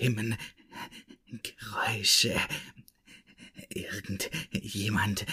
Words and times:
Stimmen, 0.00 0.34
Geräusche. 1.42 2.34
Irgendjemand. 3.68 5.26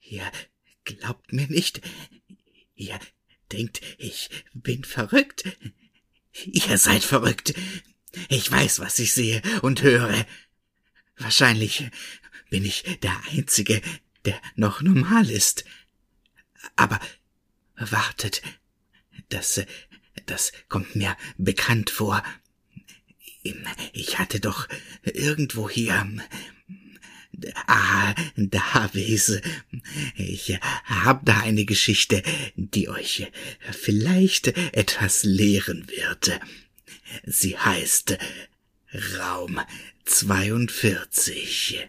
Ihr 0.00 0.28
glaubt 0.82 1.32
mir 1.32 1.46
nicht. 1.46 1.80
Ihr 2.74 2.98
denkt, 3.52 3.80
ich 3.96 4.28
bin 4.54 4.82
verrückt. 4.82 5.56
Ihr 6.46 6.78
seid 6.78 7.04
verrückt. 7.04 7.54
Ich 8.28 8.50
weiß, 8.50 8.80
was 8.80 8.98
ich 8.98 9.12
sehe 9.12 9.40
und 9.62 9.82
höre. 9.82 10.26
Wahrscheinlich 11.16 11.88
bin 12.50 12.64
ich 12.64 12.98
der 13.04 13.22
Einzige, 13.30 13.80
der 14.24 14.42
noch 14.56 14.82
normal 14.82 15.30
ist. 15.30 15.64
Aber 16.74 16.98
wartet, 17.76 18.42
das, 19.28 19.64
das 20.26 20.50
kommt 20.68 20.96
mir 20.96 21.16
bekannt 21.36 21.90
vor. 21.90 22.24
Ich 23.92 24.18
hatte 24.18 24.40
doch 24.40 24.68
irgendwo 25.02 25.68
hier. 25.68 26.06
Ah, 27.66 28.14
Davies. 28.36 29.40
Ich 30.16 30.58
hab 30.84 31.24
da 31.24 31.40
eine 31.40 31.64
Geschichte, 31.64 32.22
die 32.56 32.88
euch 32.88 33.30
vielleicht 33.70 34.48
etwas 34.48 35.22
lehren 35.24 35.86
wird. 35.88 36.40
Sie 37.24 37.56
heißt 37.56 38.18
Raum 39.18 39.60
42. 40.04 41.88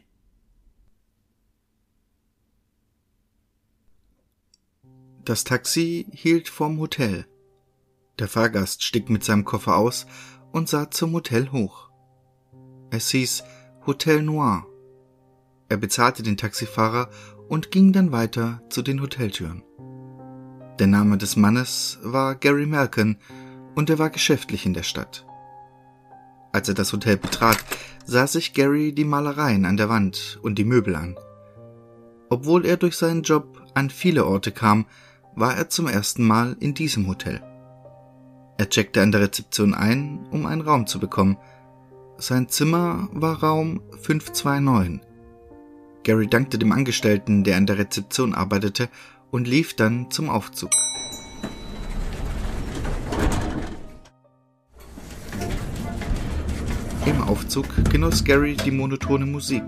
Das 5.24 5.44
Taxi 5.44 6.08
hielt 6.12 6.50
vorm 6.50 6.80
Hotel. 6.80 7.26
Der 8.18 8.28
Fahrgast 8.28 8.84
stieg 8.84 9.10
mit 9.10 9.24
seinem 9.24 9.46
Koffer 9.46 9.78
aus 9.78 10.08
und 10.52 10.70
sah 10.70 10.90
zum 10.92 11.14
Hotel 11.14 11.52
hoch. 11.52 11.90
Es 12.92 13.10
hieß 13.10 13.44
Hotel 13.86 14.22
Noir. 14.22 14.66
Er 15.70 15.78
bezahlte 15.78 16.24
den 16.24 16.38
Taxifahrer 16.38 17.10
und 17.48 17.72
ging 17.72 17.94
dann 17.94 18.12
weiter 18.12 18.62
zu 18.70 18.82
den 18.82 19.02
Hoteltüren. 19.02 19.64
Der 20.80 20.88
Name 20.88 21.18
des 21.18 21.36
Mannes 21.36 22.00
war 22.04 22.36
Gary 22.36 22.66
Malkin 22.66 23.18
und 23.76 23.90
er 23.90 24.00
war 24.00 24.10
geschäftlich 24.10 24.66
in 24.66 24.74
der 24.74 24.84
Stadt. 24.84 25.26
Als 26.52 26.68
er 26.68 26.74
das 26.74 26.94
Hotel 26.94 27.18
betrat, 27.18 27.58
sah 28.06 28.26
sich 28.26 28.54
Gary 28.54 28.94
die 28.94 29.06
Malereien 29.06 29.66
an 29.66 29.78
der 29.78 29.90
Wand 29.90 30.40
und 30.42 30.58
die 30.58 30.66
Möbel 30.66 30.96
an. 30.96 31.18
Obwohl 32.30 32.66
er 32.66 32.78
durch 32.78 32.96
seinen 32.96 33.24
Job 33.24 33.62
an 33.74 33.90
viele 33.90 34.26
Orte 34.26 34.52
kam, 34.52 34.86
war 35.36 35.56
er 35.56 35.70
zum 35.70 35.88
ersten 35.88 36.26
Mal 36.26 36.56
in 36.60 36.74
diesem 36.74 37.08
Hotel. 37.08 37.42
Er 38.60 38.70
checkte 38.70 39.02
an 39.02 39.14
der 39.14 39.22
Rezeption 39.22 39.74
ein, 39.74 40.20
um 40.32 40.46
einen 40.46 40.60
Raum 40.60 40.86
zu 40.86 41.00
bekommen. 41.00 41.38
Sein 42.18 42.50
Zimmer 42.50 43.08
war 43.14 43.42
Raum 43.42 43.80
529. 44.02 45.00
Gary 46.04 46.28
dankte 46.28 46.60
dem 46.60 46.74
Angestellten, 46.74 47.46
der 47.46 47.56
an 47.56 47.68
der 47.68 47.78
Rezeption 47.78 48.34
arbeitete, 48.34 48.90
und 49.32 49.48
lief 49.48 49.78
dann 49.78 50.12
zum 50.12 50.30
Aufzug. 50.30 50.72
Im 57.06 57.22
Aufzug 57.22 57.66
genoss 57.90 58.26
Gary 58.26 58.58
die 58.58 58.72
monotone 58.72 59.26
Musik. 59.26 59.64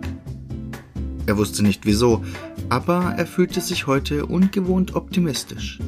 Er 1.28 1.38
wusste 1.38 1.64
nicht 1.64 1.86
wieso, 1.86 2.26
aber 2.68 3.14
er 3.18 3.26
fühlte 3.26 3.62
sich 3.62 3.88
heute 3.88 4.26
ungewohnt 4.26 4.96
optimistisch. 4.96 5.80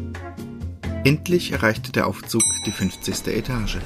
Endlich 1.06 1.52
erreichte 1.52 1.92
der 1.92 2.08
Aufzug 2.08 2.44
die 2.66 2.72
50. 2.72 3.28
Etage. 3.28 3.80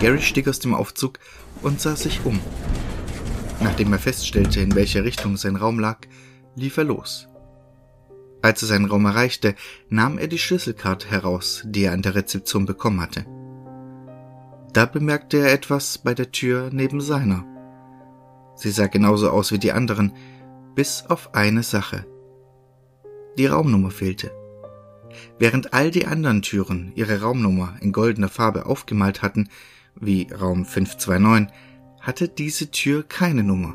Gary 0.00 0.20
stieg 0.20 0.48
aus 0.48 0.58
dem 0.58 0.74
Aufzug 0.74 1.20
und 1.62 1.80
sah 1.80 1.94
sich 1.94 2.24
um. 2.24 2.40
Nachdem 3.60 3.92
er 3.92 4.00
feststellte, 4.00 4.60
in 4.60 4.74
welcher 4.74 5.04
Richtung 5.04 5.36
sein 5.36 5.54
Raum 5.54 5.78
lag, 5.78 5.98
lief 6.56 6.78
er 6.78 6.84
los. 6.84 7.28
Als 8.42 8.60
er 8.62 8.68
seinen 8.68 8.86
Raum 8.86 9.06
erreichte, 9.06 9.54
nahm 9.88 10.18
er 10.18 10.26
die 10.26 10.38
Schlüsselkarte 10.38 11.08
heraus, 11.08 11.62
die 11.64 11.84
er 11.84 11.92
an 11.92 12.02
der 12.02 12.16
Rezeption 12.16 12.66
bekommen 12.66 13.00
hatte. 13.00 13.24
Da 14.72 14.86
bemerkte 14.86 15.38
er 15.38 15.52
etwas 15.52 15.98
bei 15.98 16.12
der 16.12 16.32
Tür 16.32 16.70
neben 16.72 17.00
seiner. 17.00 17.44
Sie 18.56 18.72
sah 18.72 18.88
genauso 18.88 19.30
aus 19.30 19.52
wie 19.52 19.58
die 19.58 19.72
anderen, 19.72 20.12
bis 20.74 21.04
auf 21.08 21.34
eine 21.34 21.62
Sache. 21.62 22.04
Die 23.38 23.46
Raumnummer 23.46 23.92
fehlte. 23.92 24.32
Während 25.38 25.72
all 25.72 25.90
die 25.90 26.06
anderen 26.06 26.42
Türen 26.42 26.92
ihre 26.94 27.20
Raumnummer 27.20 27.76
in 27.80 27.92
goldener 27.92 28.28
Farbe 28.28 28.66
aufgemalt 28.66 29.22
hatten, 29.22 29.48
wie 29.94 30.28
Raum 30.32 30.64
529, 30.64 31.54
hatte 32.00 32.28
diese 32.28 32.70
Tür 32.70 33.02
keine 33.02 33.42
Nummer. 33.42 33.74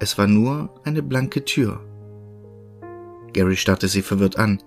Es 0.00 0.18
war 0.18 0.26
nur 0.26 0.80
eine 0.84 1.02
blanke 1.02 1.44
Tür. 1.44 1.80
Gary 3.32 3.56
starrte 3.56 3.88
sie 3.88 4.02
verwirrt 4.02 4.36
an. 4.36 4.62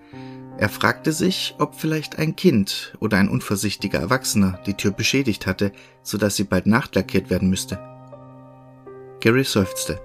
Er 0.58 0.70
fragte 0.70 1.12
sich, 1.12 1.56
ob 1.60 1.76
vielleicht 1.76 2.18
ein 2.18 2.36
Kind 2.36 2.96
oder 3.00 3.18
ein 3.18 3.28
unvorsichtiger 3.28 4.00
Erwachsener 4.00 4.60
die 4.66 4.76
Tür 4.76 4.92
beschädigt 4.92 5.46
hatte, 5.46 5.72
so 6.02 6.18
dass 6.18 6.36
sie 6.36 6.46
bald 6.46 6.66
nachlackiert 6.66 7.30
werden 7.30 7.50
müsste. 7.50 7.80
Gary 9.20 9.44
seufzte. 9.44 10.00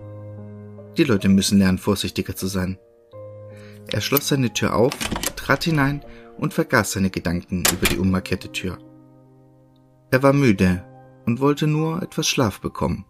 Die 0.97 1.05
Leute 1.05 1.29
müssen 1.29 1.59
lernen, 1.59 1.79
vorsichtiger 1.79 2.35
zu 2.35 2.49
sein. 2.49 2.79
Er 3.93 4.01
schloss 4.01 4.29
seine 4.29 4.53
Tür 4.53 4.75
auf, 4.75 4.93
trat 5.51 5.65
hinein 5.65 6.05
und 6.39 6.55
vergaß 6.55 6.93
seine 6.93 7.11
Gedanken 7.11 7.65
über 7.73 7.85
die 7.89 7.99
unmarkierte 7.99 8.53
Tür. 8.53 8.79
Er 10.13 10.23
war 10.23 10.33
müde 10.33 10.85
und 11.27 11.41
wollte 11.41 11.67
nur 11.67 12.01
etwas 12.05 12.29
Schlaf 12.29 12.61
bekommen. 12.61 13.05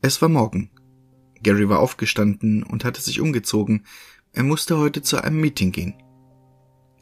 Es 0.00 0.22
war 0.22 0.30
Morgen. 0.30 0.70
Gary 1.42 1.68
war 1.68 1.80
aufgestanden 1.80 2.62
und 2.62 2.86
hatte 2.86 3.02
sich 3.02 3.20
umgezogen. 3.20 3.84
Er 4.32 4.42
musste 4.42 4.78
heute 4.78 5.02
zu 5.02 5.22
einem 5.22 5.42
Meeting 5.42 5.70
gehen. 5.70 6.02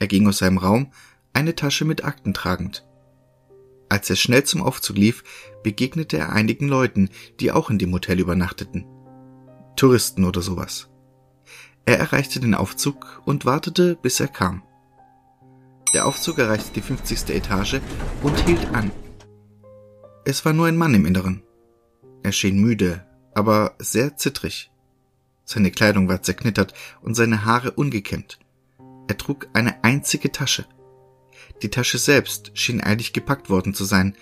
Er 0.01 0.09
ging 0.09 0.27
aus 0.27 0.39
seinem 0.39 0.59
Raum, 0.59 0.91
eine 1.33 1.55
Tasche 1.55 1.85
mit 1.85 2.05
Akten 2.05 2.35
tragend. 2.35 2.85
Als 3.89 4.11
er 4.11 4.17
schnell 4.17 4.43
zum 4.43 4.61
Aufzug 4.61 4.97
lief, 4.97 5.23
begegnete 5.63 6.19
er 6.19 6.33
einigen 6.33 6.67
Leuten, 6.67 7.11
die 7.39 7.53
auch 7.53 7.71
in 7.71 7.79
dem 7.79 7.93
Hotel 7.93 8.19
übernachteten. 8.19 8.85
Touristen 9.77 10.25
oder 10.25 10.43
sowas. 10.43 10.91
Er 11.87 11.99
erreichte 11.99 12.41
den 12.41 12.55
Aufzug 12.55 13.23
und 13.25 13.47
wartete, 13.47 13.97
bis 13.97 14.19
er 14.19 14.29
kam. 14.29 14.63
Der 15.95 16.05
Aufzug 16.05 16.39
erreichte 16.39 16.73
die 16.73 16.83
50. 16.83 17.31
Etage 17.31 17.81
und 18.23 18.39
hielt 18.41 18.67
an. 18.75 18.91
Es 20.25 20.45
war 20.45 20.53
nur 20.53 20.67
ein 20.67 20.77
Mann 20.77 20.95
im 20.95 21.07
Inneren. 21.07 21.43
Er 22.25 22.33
schien 22.33 22.61
müde, 22.61 23.07
aber 23.35 23.77
sehr 23.79 24.17
zittrig. 24.17 24.73
Seine 25.45 25.71
Kleidung 25.71 26.09
war 26.09 26.23
zerknittert 26.23 26.75
und 27.03 27.15
seine 27.15 27.45
Haare 27.45 27.71
ungekämmt. 27.71 28.41
Er 29.07 29.17
trug 29.17 29.47
eine 29.53 29.85
einzige 29.85 30.33
Tasche. 30.33 30.67
Die 31.63 31.71
Tasche 31.71 31.99
selbst 31.99 32.51
schien 32.55 32.83
eilig 32.83 33.13
gepackt 33.13 33.49
worden 33.49 33.73
zu 33.73 33.85
sein. 33.85 34.17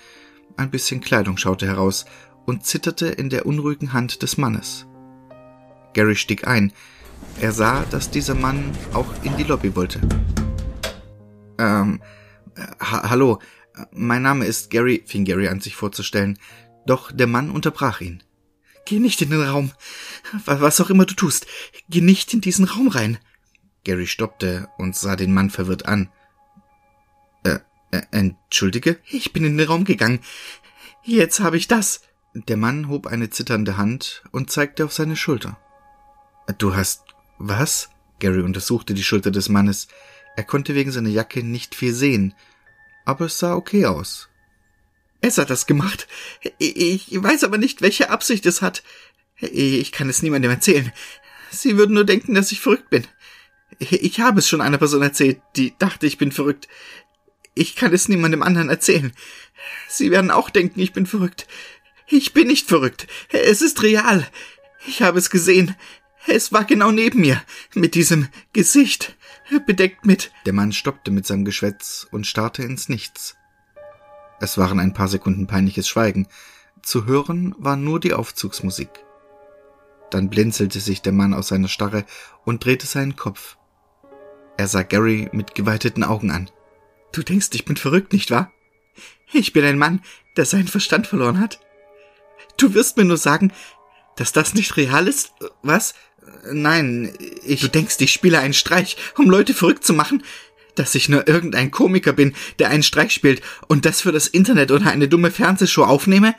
Ein 0.59 0.71
bisschen 0.71 1.01
Kleidung 1.01 1.39
schaute 1.39 1.67
heraus 1.67 2.05
und 2.45 2.67
zitterte 2.67 3.07
in 3.07 3.31
der 3.31 3.47
unruhigen 3.47 3.95
Hand 3.95 4.23
des 4.23 4.37
Mannes. 4.37 4.87
Gary 5.95 6.17
stieg 6.17 6.47
ein. 6.47 6.75
Er 7.41 7.53
sah, 7.53 7.85
dass 7.91 8.11
dieser 8.11 8.35
Mann 8.35 8.73
auch 8.93 9.13
in 9.23 9.37
die 9.37 9.45
Lobby 9.45 9.75
wollte. 9.75 10.01
Ähm, 11.59 12.01
ha 12.81 13.11
hallo, 13.11 13.41
mein 13.93 14.23
Name 14.23 14.47
ist 14.47 14.71
Gary, 14.71 15.03
fing 15.07 15.25
Gary 15.25 15.49
an 15.49 15.61
sich 15.61 15.77
vorzustellen, 15.77 16.39
doch 16.87 17.13
der 17.13 17.27
Mann 17.27 17.51
unterbrach 17.51 18.01
ihn. 18.01 18.23
Geh 18.87 18.99
nicht 18.99 19.23
in 19.23 19.31
den 19.31 19.43
Raum. 19.43 19.73
Was 20.45 20.81
auch 20.81 20.91
immer 20.91 21.07
du 21.07 21.15
tust, 21.15 21.47
geh 21.89 22.01
nicht 22.01 22.35
in 22.35 22.41
diesen 22.41 22.67
Raum 22.67 22.89
rein. 22.89 23.19
Gary 23.85 24.07
stoppte 24.07 24.69
und 24.79 24.97
sah 24.97 25.17
den 25.17 25.33
Mann 25.33 25.51
verwirrt 25.51 25.87
an. 25.87 26.11
Äh, 27.45 27.59
äh, 27.91 28.03
entschuldige? 28.11 28.99
Ich 29.07 29.33
bin 29.33 29.45
in 29.45 29.59
den 29.59 29.67
Raum 29.67 29.85
gegangen. 29.85 30.21
Jetzt 31.03 31.41
habe 31.41 31.57
ich 31.57 31.69
das. 31.69 32.03
Der 32.35 32.57
Mann 32.57 32.89
hob 32.89 33.07
eine 33.07 33.31
zitternde 33.31 33.77
Hand 33.77 34.25
und 34.33 34.51
zeigte 34.51 34.85
auf 34.85 34.93
seine 34.93 35.17
Schulter. 35.17 35.59
Du 36.59 36.75
hast 36.75 37.03
was? 37.39 37.91
Gary 38.19 38.43
untersuchte 38.43 38.95
die 38.95 39.03
Schulter 39.03 39.31
des 39.31 39.49
Mannes. 39.49 39.89
Er 40.37 40.45
konnte 40.45 40.75
wegen 40.75 40.93
seiner 40.93 41.09
Jacke 41.09 41.43
nicht 41.43 41.75
viel 41.75 41.95
sehen, 41.95 42.35
aber 43.05 43.27
es 43.27 43.39
sah 43.39 43.55
okay 43.55 43.87
aus. 43.87 44.29
Es 45.21 45.39
hat 45.39 45.51
das 45.51 45.67
gemacht. 45.67 46.07
Ich 46.59 47.09
weiß 47.11 47.45
aber 47.45 47.57
nicht, 47.57 47.81
welche 47.81 48.11
Absicht 48.11 48.45
es 48.47 48.61
hat. 48.61 48.83
Ich 49.39 49.91
kann 49.93 50.09
es 50.09 50.23
niemandem 50.23 50.51
erzählen. 50.51 50.93
Sie 51.51 51.77
würden 51.79 51.95
nur 51.95 52.05
denken, 52.05 52.35
dass 52.35 52.53
ich 52.53 52.61
verrückt 52.61 52.91
bin. 52.91 53.07
Ich 53.79 54.21
habe 54.21 54.41
es 54.41 54.49
schon 54.49 54.61
einer 54.61 54.79
Person 54.79 55.03
erzählt, 55.03 55.41
die 55.57 55.75
dachte, 55.79 56.07
ich 56.07 56.19
bin 56.19 56.31
verrückt. 56.31 56.69
Ich 57.55 57.75
kann 57.75 57.93
es 57.93 58.09
niemandem 58.09 58.43
anderen 58.43 58.69
erzählen. 58.69 59.13
Sie 59.89 60.11
werden 60.11 60.31
auch 60.31 60.51
denken, 60.51 60.81
ich 60.81 60.93
bin 60.93 61.07
verrückt. 61.07 61.47
Ich 62.07 62.33
bin 62.33 62.49
nicht 62.49 62.69
verrückt. 62.69 63.07
Es 63.31 63.63
ist 63.63 63.83
real. 63.83 64.27
Ich 64.87 65.01
habe 65.03 65.19
es 65.19 65.31
gesehen. 65.31 65.75
Es 66.27 66.53
war 66.53 66.65
genau 66.65 66.91
neben 66.91 67.21
mir, 67.21 67.43
mit 67.75 67.95
diesem 67.95 68.29
Gesicht. 68.53 69.17
bedeckt 69.67 70.07
mit. 70.07 70.33
Der 70.47 70.53
Mann 70.53 70.73
stoppte 70.73 71.11
mit 71.11 71.27
seinem 71.27 71.45
Geschwätz 71.45 72.07
und 72.11 72.27
starrte 72.27 72.63
ins 72.63 72.89
Nichts. 72.89 73.37
Es 74.41 74.59
waren 74.59 74.81
ein 74.81 74.95
paar 74.95 75.09
Sekunden 75.09 75.47
peinliches 75.47 75.89
Schweigen. 75.89 76.27
Zu 76.83 77.07
hören 77.07 77.55
war 77.59 77.77
nur 77.77 78.01
die 78.01 78.15
Aufzugsmusik. 78.15 78.91
Dann 80.11 80.31
blinzelte 80.31 80.81
sich 80.81 81.03
der 81.03 81.13
Mann 81.13 81.35
aus 81.35 81.49
seiner 81.49 81.69
Starre 81.69 82.05
und 82.45 82.65
drehte 82.65 82.87
seinen 82.87 83.17
Kopf. 83.17 83.57
Er 84.57 84.69
sah 84.69 84.83
Gary 84.83 85.29
mit 85.33 85.55
geweiteten 85.55 86.05
Augen 86.05 86.31
an. 86.31 86.51
Du 87.13 87.23
denkst, 87.23 87.51
ich 87.53 87.65
bin 87.65 87.77
verrückt, 87.77 88.13
nicht 88.13 88.31
wahr? 88.31 88.53
Ich 89.33 89.53
bin 89.53 89.65
ein 89.65 89.79
Mann, 89.79 90.03
der 90.37 90.45
seinen 90.45 90.69
Verstand 90.69 91.07
verloren 91.07 91.41
hat. 91.41 91.61
Du 92.57 92.75
wirst 92.75 92.97
mir 92.97 93.05
nur 93.05 93.17
sagen, 93.17 93.53
dass 94.17 94.33
das 94.33 94.55
nicht 94.55 94.77
real 94.77 95.09
ist? 95.09 95.33
Was? 95.63 95.95
Nein, 96.53 97.13
ich. 97.45 97.61
Du 97.61 97.69
denkst, 97.69 97.97
ich 98.01 98.13
spiele 98.13 98.39
einen 98.39 98.55
Streich, 98.55 98.97
um 99.17 99.31
Leute 99.31 99.55
verrückt 99.55 99.85
zu 99.85 99.93
machen? 99.93 100.23
Dass 100.75 100.95
ich 100.95 101.09
nur 101.09 101.29
irgendein 101.29 101.71
Komiker 101.71 102.13
bin, 102.13 102.35
der 102.59 102.71
einen 102.71 102.83
Streich 102.83 103.13
spielt 103.13 103.43
und 103.69 103.85
das 103.85 104.01
für 104.01 104.13
das 104.13 104.27
Internet 104.27 104.73
oder 104.73 104.91
eine 104.91 105.09
dumme 105.09 105.31
Fernsehshow 105.31 105.85
aufnehme? 105.85 106.35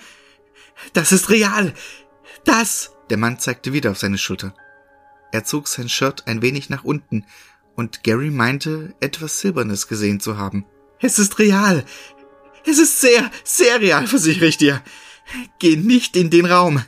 Das 0.94 1.12
ist 1.12 1.30
real. 1.30 1.74
Das. 2.44 2.92
Der 3.10 3.18
Mann 3.18 3.40
zeigte 3.40 3.72
wieder 3.72 3.92
auf 3.92 4.00
seine 4.00 4.18
Schulter. 4.18 4.54
Er 5.32 5.44
zog 5.46 5.68
sein 5.68 5.90
Shirt 5.90 6.28
ein 6.28 6.42
wenig 6.42 6.70
nach 6.70 6.84
unten, 6.84 7.26
und 7.76 8.04
Gary 8.04 8.32
meinte, 8.32 8.96
etwas 9.02 9.42
Silbernes 9.42 9.88
gesehen 9.88 10.20
zu 10.20 10.38
haben. 10.38 10.66
Es 11.00 11.20
ist 11.20 11.40
real. 11.40 11.86
Es 12.66 12.78
ist 12.78 13.02
sehr, 13.02 13.30
sehr 13.44 13.82
real, 13.82 14.08
versichere 14.08 14.46
ich 14.46 14.58
dir. 14.58 14.82
Geh 15.60 15.76
nicht 15.76 16.16
in 16.16 16.30
den 16.30 16.46
Raum. 16.46 16.84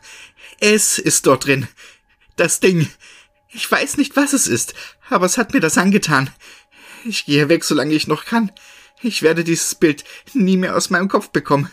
Es 0.59 0.97
ist 0.97 1.27
dort 1.27 1.45
drin. 1.45 1.67
Das 2.37 2.61
Ding. 2.61 2.87
Ich 3.49 3.69
weiß 3.69 3.97
nicht, 3.97 4.15
was 4.15 4.33
es 4.33 4.47
ist, 4.47 4.73
aber 5.09 5.25
es 5.25 5.37
hat 5.37 5.53
mir 5.53 5.59
das 5.59 5.77
angetan. 5.77 6.29
Ich 7.03 7.25
gehe 7.25 7.49
weg, 7.49 7.63
solange 7.63 7.93
ich 7.93 8.07
noch 8.07 8.25
kann. 8.25 8.51
Ich 9.01 9.21
werde 9.21 9.43
dieses 9.43 9.75
Bild 9.75 10.03
nie 10.33 10.57
mehr 10.57 10.75
aus 10.75 10.89
meinem 10.89 11.07
Kopf 11.07 11.29
bekommen. 11.29 11.69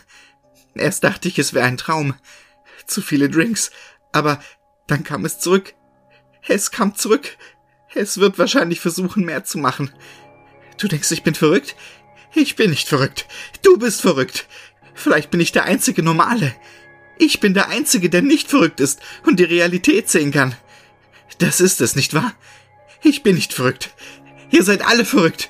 Erst 0.73 1.03
dachte 1.03 1.27
ich, 1.27 1.39
es 1.39 1.53
wäre 1.53 1.65
ein 1.65 1.77
Traum. 1.77 2.15
Zu 2.87 3.01
viele 3.01 3.29
Drinks. 3.29 3.71
Aber 4.11 4.39
dann 4.87 5.03
kam 5.03 5.25
es 5.25 5.39
zurück. 5.39 5.73
Es 6.47 6.71
kam 6.71 6.95
zurück. 6.95 7.37
Es 7.93 8.17
wird 8.17 8.37
wahrscheinlich 8.37 8.79
versuchen, 8.79 9.23
mehr 9.23 9.43
zu 9.43 9.57
machen. 9.57 9.91
Du 10.77 10.87
denkst, 10.87 11.11
ich 11.11 11.23
bin 11.23 11.35
verrückt? 11.35 11.75
Ich 12.33 12.55
bin 12.55 12.71
nicht 12.71 12.87
verrückt. 12.87 13.27
Du 13.61 13.77
bist 13.77 14.01
verrückt. 14.01 14.47
Vielleicht 14.93 15.31
bin 15.31 15.39
ich 15.39 15.51
der 15.51 15.65
einzige 15.65 16.03
Normale. 16.03 16.55
Ich 17.17 17.39
bin 17.39 17.53
der 17.53 17.69
Einzige, 17.69 18.09
der 18.09 18.21
nicht 18.21 18.49
verrückt 18.49 18.79
ist 18.79 19.01
und 19.25 19.39
die 19.39 19.45
Realität 19.45 20.09
sehen 20.09 20.31
kann. 20.31 20.55
Das 21.37 21.59
ist 21.59 21.81
es, 21.81 21.95
nicht 21.95 22.13
wahr? 22.13 22.33
Ich 23.03 23.23
bin 23.23 23.35
nicht 23.35 23.53
verrückt. 23.53 23.93
Ihr 24.51 24.63
seid 24.63 24.85
alle 24.85 25.05
verrückt. 25.05 25.49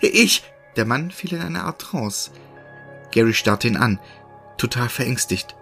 Ich. 0.00 0.44
Der 0.76 0.84
Mann 0.84 1.10
fiel 1.10 1.34
in 1.34 1.42
eine 1.42 1.64
Art 1.64 1.80
Trance. 1.80 2.30
Gary 3.10 3.34
starrte 3.34 3.68
ihn 3.68 3.76
an, 3.76 4.00
total 4.56 4.88
verängstigt. 4.88 5.54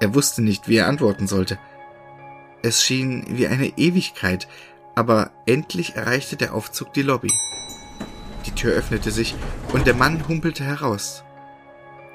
Er 0.00 0.14
wusste 0.14 0.42
nicht, 0.42 0.68
wie 0.68 0.76
er 0.76 0.88
antworten 0.88 1.26
sollte. 1.26 1.58
Es 2.62 2.84
schien 2.84 3.24
wie 3.28 3.48
eine 3.48 3.76
Ewigkeit, 3.76 4.46
aber 4.94 5.32
endlich 5.46 5.96
erreichte 5.96 6.36
der 6.36 6.54
Aufzug 6.54 6.92
die 6.92 7.02
Lobby. 7.02 7.32
Die 8.46 8.52
Tür 8.52 8.72
öffnete 8.72 9.10
sich 9.10 9.34
und 9.72 9.86
der 9.86 9.94
Mann 9.94 10.26
humpelte 10.28 10.64
heraus. 10.64 11.24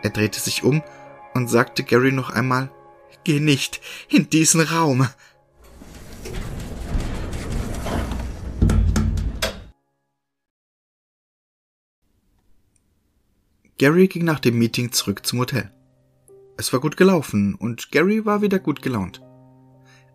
Er 0.03 0.09
drehte 0.09 0.39
sich 0.39 0.63
um 0.63 0.83
und 1.37 1.47
sagte 1.47 1.83
Gary 1.83 2.11
noch 2.11 2.29
einmal, 2.29 2.71
Geh 3.23 3.39
nicht 3.39 3.81
in 4.09 4.29
diesen 4.29 4.61
Raum. 4.61 5.07
Gary 13.77 14.07
ging 14.07 14.23
nach 14.23 14.39
dem 14.39 14.57
Meeting 14.57 14.91
zurück 14.91 15.25
zum 15.25 15.39
Hotel. 15.39 15.71
Es 16.57 16.73
war 16.73 16.79
gut 16.79 16.97
gelaufen 16.97 17.53
und 17.53 17.91
Gary 17.91 18.25
war 18.25 18.41
wieder 18.41 18.59
gut 18.59 18.81
gelaunt. 18.81 19.21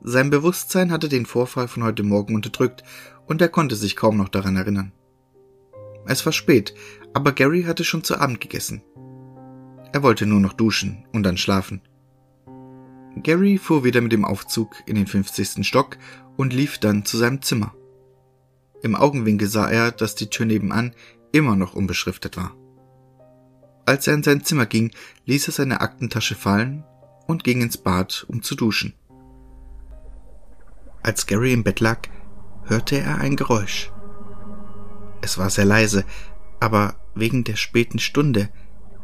Sein 0.01 0.31
Bewusstsein 0.31 0.91
hatte 0.91 1.09
den 1.09 1.27
Vorfall 1.27 1.69
von 1.69 1.85
heute 1.85 2.03
Morgen 2.03 2.35
unterdrückt 2.35 2.83
und 3.27 3.41
er 3.41 3.49
konnte 3.49 3.77
sich 3.77 3.95
kaum 3.95 4.17
noch 4.17 4.29
daran 4.29 4.57
erinnern. 4.57 4.93
Es 6.07 6.27
war 6.27 6.33
spät, 6.33 6.75
aber 7.15 7.33
Gary 7.33 7.63
hatte 7.63 7.85
schon 7.85 8.03
zu 8.03 8.19
Abend 8.19 8.41
gegessen. 8.41 8.83
Er 9.93 10.03
wollte 10.03 10.27
nur 10.27 10.41
noch 10.41 10.55
duschen 10.55 11.05
und 11.13 11.23
dann 11.23 11.37
schlafen. 11.37 11.83
Gary 13.23 13.59
fuhr 13.59 13.85
wieder 13.85 14.01
mit 14.01 14.13
dem 14.13 14.25
Aufzug 14.25 14.75
in 14.87 14.95
den 14.95 15.07
50. 15.07 15.67
Stock 15.67 15.99
und 16.37 16.53
lief 16.53 16.79
dann 16.79 17.05
zu 17.05 17.19
seinem 17.19 17.43
Zimmer. 17.43 17.75
Im 18.83 18.95
Augenwinkel 18.97 19.49
sah 19.49 19.69
er, 19.69 19.93
dass 19.93 20.15
die 20.15 20.31
Tür 20.31 20.47
nebenan 20.47 20.95
immer 21.31 21.57
noch 21.57 21.75
unbeschriftet 21.75 22.37
war. 22.37 22.57
Als 23.85 24.07
er 24.07 24.15
in 24.15 24.23
sein 24.23 24.45
Zimmer 24.45 24.67
ging, 24.67 24.93
ließ 25.27 25.49
er 25.49 25.53
seine 25.53 25.81
Aktentasche 25.81 26.35
fallen 26.35 26.85
und 27.27 27.45
ging 27.45 27.61
ins 27.61 27.77
Bad, 27.77 28.25
um 28.29 28.43
zu 28.43 28.55
duschen. 28.55 28.95
Als 31.03 31.27
Gary 31.27 31.53
im 31.53 31.65
Bett 31.65 31.81
lag, 31.81 32.09
hörte 32.65 32.99
er 32.99 33.19
ein 33.19 33.37
Geräusch. 33.37 33.93
Es 35.21 35.37
war 35.37 35.51
sehr 35.51 35.65
leise, 35.65 36.05
aber 36.61 36.95
wegen 37.15 37.45
der 37.45 37.57
späten 37.57 37.99
Stunde 37.99 38.49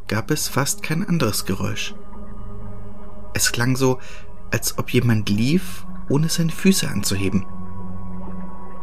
gab 0.09 0.31
es 0.31 0.49
fast 0.49 0.83
kein 0.83 1.07
anderes 1.07 1.45
Geräusch. 1.45 1.95
Es 3.33 3.53
klang 3.53 3.77
so, 3.77 3.99
als 4.51 4.77
ob 4.77 4.91
jemand 4.91 5.29
lief, 5.29 5.85
ohne 6.09 6.27
seine 6.27 6.51
Füße 6.51 6.89
anzuheben. 6.89 7.45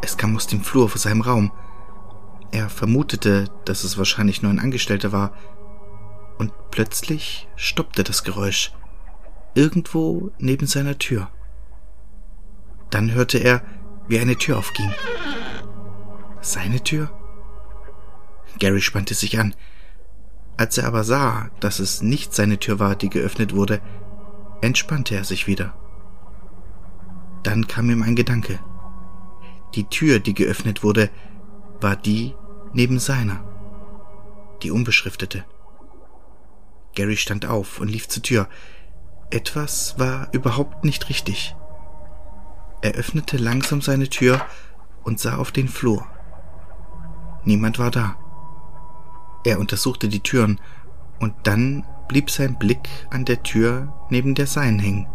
Es 0.01 0.17
kam 0.17 0.37
aus 0.37 0.47
dem 0.47 0.63
Flur 0.63 0.89
vor 0.89 1.01
seinem 1.01 1.21
Raum. 1.21 1.53
Er 2.53 2.71
vermutete, 2.71 3.51
dass 3.65 3.83
es 3.83 3.99
wahrscheinlich 3.99 4.41
nur 4.41 4.53
ein 4.53 4.61
Angestellter 4.61 5.13
war, 5.13 5.33
und 6.39 6.53
plötzlich 6.71 7.49
stoppte 7.57 8.05
das 8.05 8.23
Geräusch 8.23 8.73
irgendwo 9.55 10.31
neben 10.39 10.67
seiner 10.67 10.99
Tür. 10.99 11.29
Dann 12.91 13.13
hörte 13.13 13.39
er, 13.39 13.63
wie 14.07 14.21
eine 14.21 14.37
Tür 14.37 14.59
aufging. 14.59 14.93
Seine 16.41 16.85
Tür? 16.85 17.11
Gary 18.59 18.81
spannte 18.81 19.15
sich 19.15 19.41
an. 19.41 19.55
Als 20.57 20.79
er 20.79 20.87
aber 20.87 21.05
sah, 21.05 21.51
dass 21.61 21.81
es 21.81 22.03
nicht 22.03 22.35
seine 22.35 22.59
Tür 22.59 22.79
war, 22.79 22.97
die 22.97 23.11
geöffnet 23.11 23.55
wurde, 23.55 23.81
entspannte 24.63 25.15
er 25.15 25.25
sich 25.25 25.47
wieder. 25.47 25.75
Dann 27.43 27.67
kam 27.67 27.91
ihm 27.91 28.03
ein 28.03 28.17
Gedanke. 28.17 28.59
Die 29.75 29.85
Tür, 29.85 30.19
die 30.19 30.35
geöffnet 30.35 30.83
wurde, 30.83 31.11
war 31.81 31.95
die 31.95 32.35
neben 32.73 32.99
seiner, 32.99 33.45
die 34.63 34.71
unbeschriftete. 34.71 35.45
Gary 36.95 37.17
stand 37.17 37.45
auf 37.47 37.79
und 37.79 37.89
lief 37.89 38.09
zur 38.09 38.23
Tür. 38.23 38.49
Etwas 39.31 39.99
war 39.99 40.29
überhaupt 40.33 40.85
nicht 40.85 41.09
richtig. 41.11 41.55
Er 42.81 42.93
öffnete 42.93 43.37
langsam 43.37 43.83
seine 43.83 44.09
Tür 44.09 44.41
und 45.05 45.21
sah 45.21 45.37
auf 45.37 45.53
den 45.53 45.69
Flur. 45.69 46.07
Niemand 47.45 47.79
war 47.79 47.91
da. 47.91 48.17
Er 49.47 49.61
untersuchte 49.61 50.09
die 50.09 50.25
Türen 50.25 50.59
und 51.21 51.33
dann 51.45 51.87
blieb 52.09 52.33
sein 52.33 52.59
Blick 52.59 52.89
an 53.11 53.25
der 53.25 53.45
Tür 53.45 53.95
neben 54.11 54.35
der 54.35 54.49
seinen 54.49 54.81
hängen. 54.81 55.07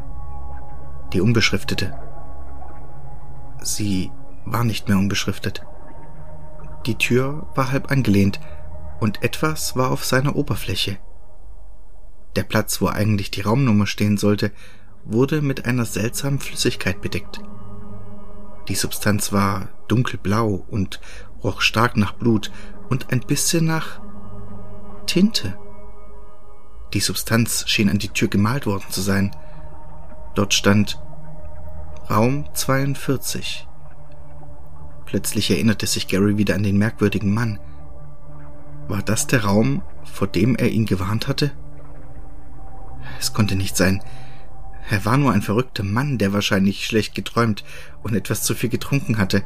Die 1.12 1.20
unbeschriftete. 1.20 1.94
Sie 3.62 4.10
war 4.46 4.64
nicht 4.64 4.88
mehr 4.88 4.98
unbeschriftet. 4.98 5.66
Die 6.86 6.96
Tür 6.96 7.50
war 7.56 7.74
halb 7.74 7.92
angelehnt 7.92 8.40
und 9.02 9.22
etwas 9.22 9.76
war 9.76 9.92
auf 9.92 10.06
seiner 10.06 10.38
Oberfläche. 10.38 10.98
Der 12.38 12.44
Platz, 12.44 12.80
wo 12.80 12.88
eigentlich 12.88 13.32
die 13.32 13.42
Raumnummer 13.42 13.86
stehen 13.86 14.16
sollte, 14.16 14.54
wurde 15.04 15.42
mit 15.42 15.66
einer 15.66 15.84
seltsamen 15.84 16.40
Flüssigkeit 16.40 17.02
bedeckt. 17.02 17.42
Die 18.70 18.76
Substanz 18.76 19.34
war 19.34 19.68
dunkelblau 19.90 20.66
und 20.70 21.02
roch 21.44 21.60
stark 21.60 21.98
nach 21.98 22.14
Blut 22.14 22.50
und 22.88 23.12
ein 23.12 23.20
bisschen 23.20 23.66
nach 23.66 24.00
Tinte. 25.06 25.58
Die 26.94 27.00
Substanz 27.00 27.64
schien 27.68 27.90
an 27.90 28.00
die 28.00 28.10
Tür 28.10 28.28
gemalt 28.28 28.66
worden 28.66 28.86
zu 28.90 29.02
sein. 29.02 29.36
Dort 30.36 30.54
stand 30.54 31.02
Raum 32.10 32.46
42. 32.54 33.68
Plötzlich 35.06 35.52
erinnerte 35.52 35.88
sich 35.88 36.08
Gary 36.08 36.38
wieder 36.38 36.56
an 36.56 36.64
den 36.64 36.78
merkwürdigen 36.78 37.34
Mann. 37.34 37.60
War 38.88 39.02
das 39.02 39.28
der 39.28 39.46
Raum, 39.46 39.82
vor 40.04 40.28
dem 40.28 40.56
er 40.56 40.70
ihn 40.70 40.86
gewarnt 40.86 41.28
hatte? 41.28 41.52
Es 43.20 43.34
konnte 43.34 43.56
nicht 43.56 43.78
sein. 43.78 44.04
Er 44.90 45.06
war 45.06 45.18
nur 45.18 45.32
ein 45.32 45.42
verrückter 45.42 45.84
Mann, 45.84 46.18
der 46.18 46.34
wahrscheinlich 46.34 46.86
schlecht 46.86 47.16
geträumt 47.16 47.64
und 48.04 48.16
etwas 48.16 48.44
zu 48.44 48.56
viel 48.56 48.70
getrunken 48.70 49.18
hatte. 49.18 49.44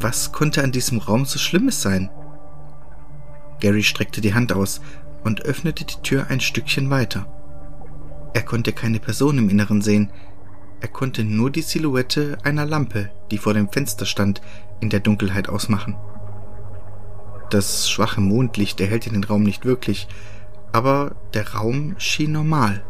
Was 0.00 0.32
konnte 0.32 0.62
an 0.62 0.72
diesem 0.72 0.98
Raum 0.98 1.24
so 1.24 1.38
Schlimmes 1.38 1.80
sein? 1.80 2.10
Gary 3.60 3.82
streckte 3.82 4.20
die 4.20 4.34
Hand 4.34 4.52
aus 4.52 4.80
und 5.24 5.42
öffnete 5.44 5.84
die 5.84 6.00
Tür 6.02 6.26
ein 6.28 6.40
Stückchen 6.40 6.90
weiter. 6.90 7.26
Er 8.34 8.42
konnte 8.42 8.72
keine 8.72 9.00
Person 9.00 9.38
im 9.38 9.48
Inneren 9.48 9.82
sehen. 9.82 10.10
er 10.80 10.88
konnte 10.88 11.24
nur 11.24 11.50
die 11.50 11.62
Silhouette 11.62 12.38
einer 12.44 12.64
Lampe, 12.64 13.10
die 13.32 13.38
vor 13.38 13.52
dem 13.52 13.68
Fenster 13.68 14.06
stand, 14.06 14.40
in 14.80 14.90
der 14.90 15.00
Dunkelheit 15.00 15.48
ausmachen. 15.48 15.96
Das 17.50 17.90
schwache 17.90 18.20
Mondlicht 18.20 18.80
erhellte 18.80 19.10
den 19.10 19.24
Raum 19.24 19.42
nicht 19.42 19.64
wirklich, 19.64 20.06
aber 20.70 21.16
der 21.34 21.54
Raum 21.54 21.94
schien 21.98 22.32
normal. 22.32 22.84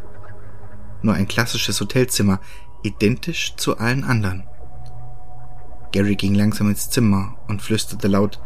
Nur 1.01 1.15
ein 1.15 1.29
klassisches 1.29 1.81
Hotelzimmer, 1.81 2.41
identisch 2.83 3.55
zu 3.57 3.79
allen 3.79 4.05
anderen. 4.05 4.45
Gary 5.93 6.17
ging 6.17 6.35
langsam 6.35 6.69
ins 6.69 6.91
Zimmer 6.91 7.37
und 7.47 7.63
flüsterte 7.63 8.09
laut 8.09 8.41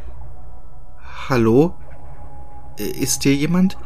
Hallo? 1.28 1.74
Ist 2.76 3.22
hier 3.22 3.34
jemand? 3.34 3.76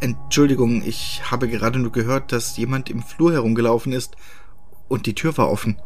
Entschuldigung, 0.00 0.82
ich 0.84 1.22
habe 1.30 1.48
gerade 1.48 1.78
nur 1.78 1.90
gehört, 1.90 2.30
dass 2.30 2.56
jemand 2.56 2.88
im 2.88 3.02
Flur 3.02 3.32
herumgelaufen 3.32 3.92
ist 3.92 4.16
und 4.86 5.06
die 5.06 5.14
Tür 5.14 5.36
war 5.36 5.50
offen. 5.50 5.80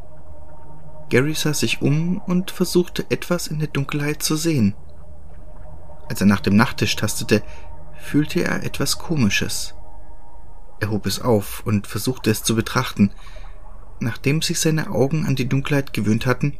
Gary 1.08 1.34
sah 1.34 1.54
sich 1.54 1.82
um 1.82 2.18
und 2.18 2.50
versuchte 2.50 3.06
etwas 3.10 3.46
in 3.46 3.58
der 3.58 3.68
Dunkelheit 3.68 4.22
zu 4.22 4.36
sehen. 4.36 4.74
Als 6.08 6.20
er 6.20 6.26
nach 6.26 6.40
dem 6.40 6.56
Nachttisch 6.56 6.96
tastete, 6.96 7.42
fühlte 7.98 8.42
er 8.44 8.64
etwas 8.64 8.98
Komisches. 8.98 9.74
Er 10.80 10.90
hob 10.90 11.06
es 11.06 11.20
auf 11.20 11.62
und 11.64 11.86
versuchte 11.86 12.30
es 12.30 12.42
zu 12.42 12.54
betrachten. 12.54 13.12
Nachdem 14.00 14.42
sich 14.42 14.58
seine 14.60 14.90
Augen 14.90 15.26
an 15.26 15.36
die 15.36 15.48
Dunkelheit 15.48 15.92
gewöhnt 15.92 16.26
hatten, 16.26 16.58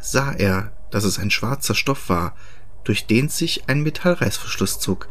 sah 0.00 0.32
er, 0.32 0.72
dass 0.90 1.04
es 1.04 1.18
ein 1.18 1.30
schwarzer 1.30 1.74
Stoff 1.74 2.08
war, 2.08 2.34
durch 2.86 3.06
den 3.06 3.28
sich 3.28 3.68
ein 3.68 3.82
Metallreißverschluss 3.82 4.78
zog. 4.78 5.08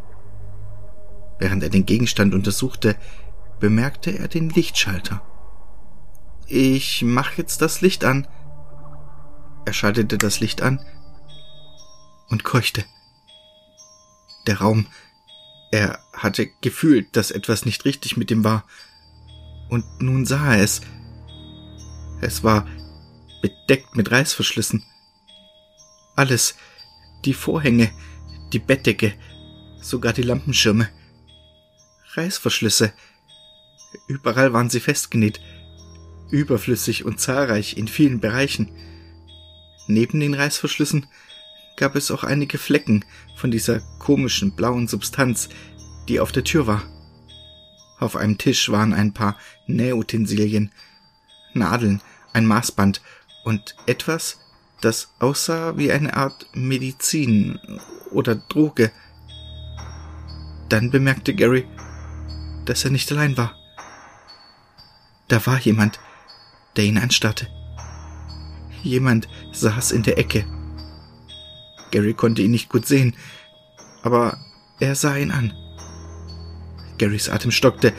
Während 1.40 1.62
er 1.62 1.70
den 1.70 1.86
Gegenstand 1.86 2.34
untersuchte, 2.34 2.96
bemerkte 3.60 4.18
er 4.18 4.30
den 4.30 4.50
Lichtschalter. 4.50 5.22
Ich 6.48 7.04
mach 7.04 7.34
jetzt 7.34 7.62
das 7.62 7.82
Licht 7.82 8.06
an. 8.06 8.28
Er 9.66 9.74
schaltete 9.74 10.18
das 10.18 10.40
Licht 10.40 10.62
an 10.62 10.80
und 12.30 12.46
keuchte. 12.46 12.86
Der 14.48 14.60
Raum, 14.60 14.88
er 15.72 16.00
hatte 16.14 16.48
gefühlt, 16.62 17.16
dass 17.18 17.32
etwas 17.32 17.66
nicht 17.66 17.84
richtig 17.84 18.16
mit 18.16 18.32
ihm 18.32 18.46
war. 18.46 18.64
Und 19.70 19.84
nun 20.00 20.26
sah 20.26 20.54
er 20.54 20.64
es. 20.64 20.82
Es 22.22 22.44
war 22.44 22.66
bedeckt 23.42 23.98
mit 23.98 24.12
Reißverschlüssen. 24.12 24.86
Alles, 26.16 26.56
die 27.26 27.34
Vorhänge, 27.34 27.92
die 28.54 28.60
Bettdecke, 28.60 29.14
sogar 29.82 30.14
die 30.14 30.22
Lampenschirme. 30.22 30.90
Reißverschlüsse. 32.14 32.94
Überall 34.08 34.54
waren 34.54 34.70
sie 34.70 34.80
festgenäht, 34.80 35.40
überflüssig 36.32 37.06
und 37.06 37.20
zahlreich 37.20 37.78
in 37.78 37.88
vielen 37.88 38.20
Bereichen. 38.20 38.72
Neben 39.88 40.20
den 40.20 40.34
Reißverschlüssen 40.34 41.06
gab 41.78 41.96
es 41.96 42.12
auch 42.12 42.24
einige 42.24 42.58
Flecken 42.58 43.06
von 43.36 43.52
dieser 43.52 43.82
komischen 44.00 44.56
blauen 44.56 44.88
Substanz, 44.88 45.50
die 46.08 46.20
auf 46.20 46.32
der 46.32 46.44
Tür 46.44 46.68
war. 46.68 46.84
Auf 48.00 48.16
einem 48.16 48.38
Tisch 48.38 48.70
waren 48.70 48.94
ein 48.94 49.14
paar 49.14 49.38
Nähutensilien, 49.68 50.72
Nadeln, 51.54 52.02
ein 52.34 52.46
Maßband 52.46 53.02
und 53.44 53.76
etwas, 53.86 54.40
das 54.86 55.10
aussah 55.18 55.78
wie 55.78 55.92
eine 55.92 56.16
Art 56.16 56.46
Medizin 56.54 57.60
oder 58.12 58.36
Droge. 58.36 58.92
Dann 60.70 60.92
bemerkte 60.92 61.34
Gary, 61.34 61.68
dass 62.66 62.86
er 62.86 62.92
nicht 62.92 63.12
allein 63.12 63.36
war. 63.36 63.56
Da 65.28 65.44
war 65.48 65.60
jemand, 65.60 66.00
der 66.76 66.86
ihn 66.86 67.00
anstarrte. 67.00 67.48
Jemand 68.84 69.28
saß 69.52 69.92
in 69.92 70.04
der 70.04 70.20
Ecke. 70.20 70.46
Gary 71.90 72.14
konnte 72.14 72.44
ihn 72.44 72.52
nicht 72.52 72.70
gut 72.70 72.86
sehen, 72.86 73.16
aber 74.04 74.38
er 74.80 74.94
sah 74.94 75.16
ihn 75.18 75.32
an. 75.32 75.52
Garys 77.00 77.28
Atem 77.28 77.52
stockte, 77.52 77.92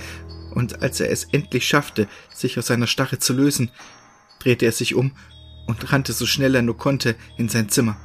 und 0.55 0.83
als 0.83 1.00
er 1.00 1.11
es 1.11 1.25
endlich 1.25 1.66
schaffte, 1.66 2.09
sich 2.33 2.59
aus 2.59 2.69
seiner 2.69 2.87
Starre 2.87 3.19
zu 3.19 3.33
lösen, 3.33 3.71
drehte 4.38 4.64
er 4.66 4.73
sich 4.73 4.95
um 4.95 5.11
und 5.66 5.92
rannte 5.92 6.12
so 6.12 6.26
schnell 6.26 6.54
er 6.54 6.62
nur 6.62 6.76
konnte 6.76 7.16
in 7.37 7.49
sein 7.49 7.68
Zimmer. 7.68 7.96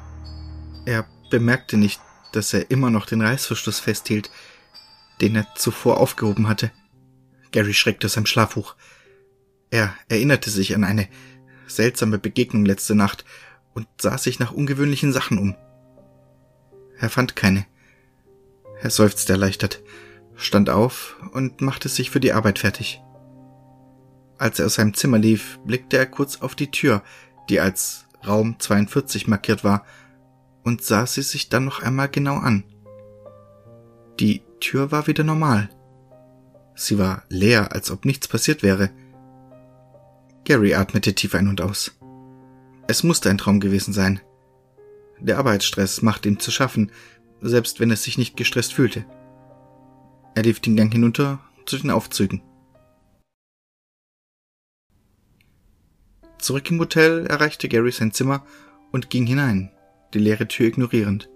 Er 0.86 1.06
bemerkte 1.30 1.78
nicht, 1.78 2.02
dass 2.34 2.54
er 2.54 2.72
immer 2.72 2.90
noch 2.90 3.06
den 3.06 3.22
Reißverschluss 3.22 3.80
festhielt, 3.80 4.30
den 5.22 5.36
er 5.36 5.48
zuvor 5.56 6.00
aufgehoben 6.00 6.48
hatte. 6.48 6.72
Gary 7.52 7.74
schreckte 7.74 8.08
aus 8.08 8.14
seinem 8.14 8.26
Schlaf 8.26 8.56
hoch. 8.56 8.76
Er 9.70 9.94
erinnerte 10.10 10.50
sich 10.50 10.76
an 10.76 10.84
eine 10.84 11.08
seltsame 11.68 12.18
Begegnung 12.18 12.66
letzte 12.66 12.96
Nacht 12.96 13.26
und 13.74 13.88
sah 14.00 14.18
sich 14.18 14.40
nach 14.40 14.52
ungewöhnlichen 14.52 15.14
Sachen 15.14 15.38
um. 15.38 15.56
Er 16.98 17.10
fand 17.10 17.36
keine. 17.36 17.66
Er 18.82 18.90
seufzte 18.90 19.34
erleichtert, 19.34 19.82
stand 20.36 20.70
auf 20.70 21.16
und 21.34 21.62
machte 21.62 21.88
sich 21.88 22.10
für 22.10 22.20
die 22.20 22.34
Arbeit 22.34 22.60
fertig. 22.60 23.02
Als 24.38 24.60
er 24.60 24.66
aus 24.66 24.76
seinem 24.76 24.94
Zimmer 24.96 25.20
lief, 25.20 25.60
blickte 25.66 25.98
er 25.98 26.08
kurz 26.08 26.42
auf 26.42 26.56
die 26.56 26.72
Tür, 26.72 27.04
die 27.50 27.60
als 27.60 28.06
Raum 28.26 28.56
42 28.60 29.28
markiert 29.28 29.64
war, 29.64 29.86
und 30.64 30.84
sah 30.84 31.08
sie 31.08 31.24
sich 31.24 31.50
dann 31.50 31.66
noch 31.66 31.82
einmal 31.82 32.10
genau 32.10 32.36
an. 32.36 32.64
Die 34.20 34.44
Tür 34.60 34.92
war 34.92 35.08
wieder 35.08 35.24
normal. 35.24 35.70
Sie 36.76 37.00
war 37.00 37.24
leer, 37.30 37.74
als 37.74 37.90
ob 37.92 38.06
nichts 38.06 38.28
passiert 38.28 38.62
wäre. 38.62 38.92
Gary 40.46 40.76
atmete 40.76 41.14
tief 41.14 41.34
ein 41.36 41.48
und 41.48 41.62
aus. 41.62 41.98
Es 42.88 43.04
musste 43.04 43.30
ein 43.30 43.38
Traum 43.38 43.60
gewesen 43.60 43.94
sein. 43.94 44.20
Der 45.20 45.38
Arbeitsstress 45.38 46.02
machte 46.02 46.30
ihm 46.30 46.40
zu 46.40 46.52
schaffen, 46.52 46.92
selbst 47.42 47.80
wenn 47.80 47.90
er 47.90 47.98
sich 47.98 48.18
nicht 48.18 48.38
gestresst 48.38 48.74
fühlte. 48.74 49.06
Er 50.36 50.44
lief 50.44 50.60
den 50.60 50.76
Gang 50.76 50.92
hinunter 50.92 51.40
zu 51.66 51.78
den 51.78 51.92
Aufzügen. 51.92 52.42
Zurück 56.42 56.72
im 56.72 56.80
Hotel 56.80 57.28
erreichte 57.28 57.70
Gary 57.70 57.92
sein 57.92 58.14
Zimmer 58.14 58.44
und 58.92 59.12
ging 59.12 59.28
hinein, 59.28 59.72
die 60.16 60.20
leere 60.20 60.48
Tür 60.48 60.66
ignorierend. 60.68 61.30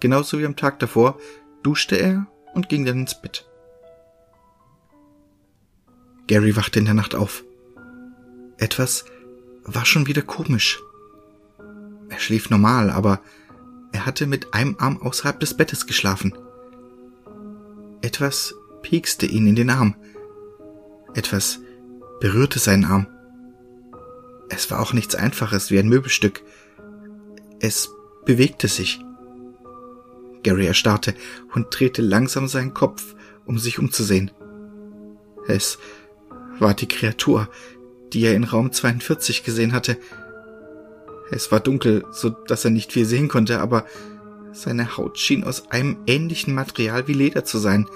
Genauso 0.00 0.38
wie 0.38 0.46
am 0.46 0.56
Tag 0.56 0.78
davor 0.78 1.18
duschte 1.62 1.96
er 1.96 2.26
und 2.54 2.70
ging 2.70 2.86
dann 2.86 3.00
ins 3.00 3.20
Bett. 3.20 3.46
Gary 6.26 6.56
wachte 6.56 6.78
in 6.78 6.86
der 6.86 6.94
Nacht 6.94 7.14
auf. 7.14 7.44
Etwas 8.56 9.04
war 9.64 9.84
schon 9.84 10.06
wieder 10.06 10.22
komisch. 10.22 10.80
Er 12.08 12.18
schlief 12.18 12.48
normal, 12.48 12.88
aber 12.88 13.20
er 13.92 14.06
hatte 14.06 14.26
mit 14.26 14.54
einem 14.54 14.76
Arm 14.78 15.02
außerhalb 15.02 15.38
des 15.38 15.54
Bettes 15.54 15.86
geschlafen. 15.86 16.34
Etwas 18.00 18.54
piekste 18.80 19.26
ihn 19.26 19.46
in 19.46 19.56
den 19.56 19.68
Arm. 19.68 19.96
Etwas 21.14 21.60
berührte 22.20 22.58
seinen 22.58 22.86
Arm. 22.86 23.06
Es 24.48 24.70
war 24.70 24.80
auch 24.80 24.92
nichts 24.92 25.14
Einfaches 25.14 25.70
wie 25.70 25.78
ein 25.78 25.88
Möbelstück. 25.88 26.42
Es 27.60 27.90
bewegte 28.24 28.68
sich. 28.68 29.00
Gary 30.42 30.66
erstarrte 30.66 31.14
und 31.54 31.68
drehte 31.70 32.02
langsam 32.02 32.48
seinen 32.48 32.74
Kopf, 32.74 33.14
um 33.46 33.58
sich 33.58 33.78
umzusehen. 33.78 34.30
Es 35.46 35.78
war 36.58 36.74
die 36.74 36.88
Kreatur, 36.88 37.48
die 38.12 38.24
er 38.24 38.34
in 38.34 38.44
Raum 38.44 38.70
42 38.70 39.44
gesehen 39.44 39.72
hatte. 39.72 39.96
Es 41.30 41.50
war 41.50 41.60
dunkel, 41.60 42.04
so 42.12 42.30
dass 42.30 42.64
er 42.64 42.70
nicht 42.70 42.92
viel 42.92 43.06
sehen 43.06 43.28
konnte, 43.28 43.60
aber 43.60 43.86
seine 44.52 44.96
Haut 44.96 45.18
schien 45.18 45.42
aus 45.42 45.70
einem 45.70 45.96
ähnlichen 46.06 46.54
Material 46.54 47.08
wie 47.08 47.12
Leder 47.12 47.44
zu 47.44 47.58
sein. 47.58 47.88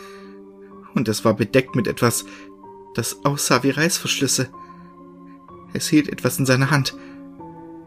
Und 0.94 1.08
es 1.08 1.24
war 1.24 1.34
bedeckt 1.34 1.76
mit 1.76 1.86
etwas, 1.86 2.24
das 2.94 3.24
aussah 3.24 3.62
wie 3.62 3.70
Reißverschlüsse. 3.70 4.48
Es 5.72 5.88
hielt 5.88 6.08
etwas 6.08 6.38
in 6.38 6.46
seiner 6.46 6.70
Hand. 6.70 6.96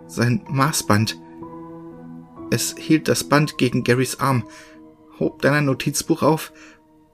Sein 0.08 0.46
Maßband. 0.50 1.18
Es 2.52 2.76
hielt 2.78 3.08
das 3.08 3.24
Band 3.24 3.58
gegen 3.58 3.84
Garys 3.84 4.20
Arm, 4.20 4.44
hob 5.20 5.42
dann 5.42 5.54
ein 5.54 5.66
Notizbuch 5.66 6.22
auf 6.22 6.52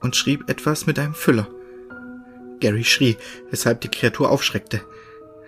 und 0.01 0.15
schrieb 0.15 0.49
etwas 0.49 0.87
mit 0.87 0.97
einem 0.97 1.13
Füller. 1.13 1.47
Gary 2.59 2.83
schrie, 2.83 3.17
weshalb 3.51 3.81
die 3.81 3.89
Kreatur 3.89 4.31
aufschreckte. 4.31 4.81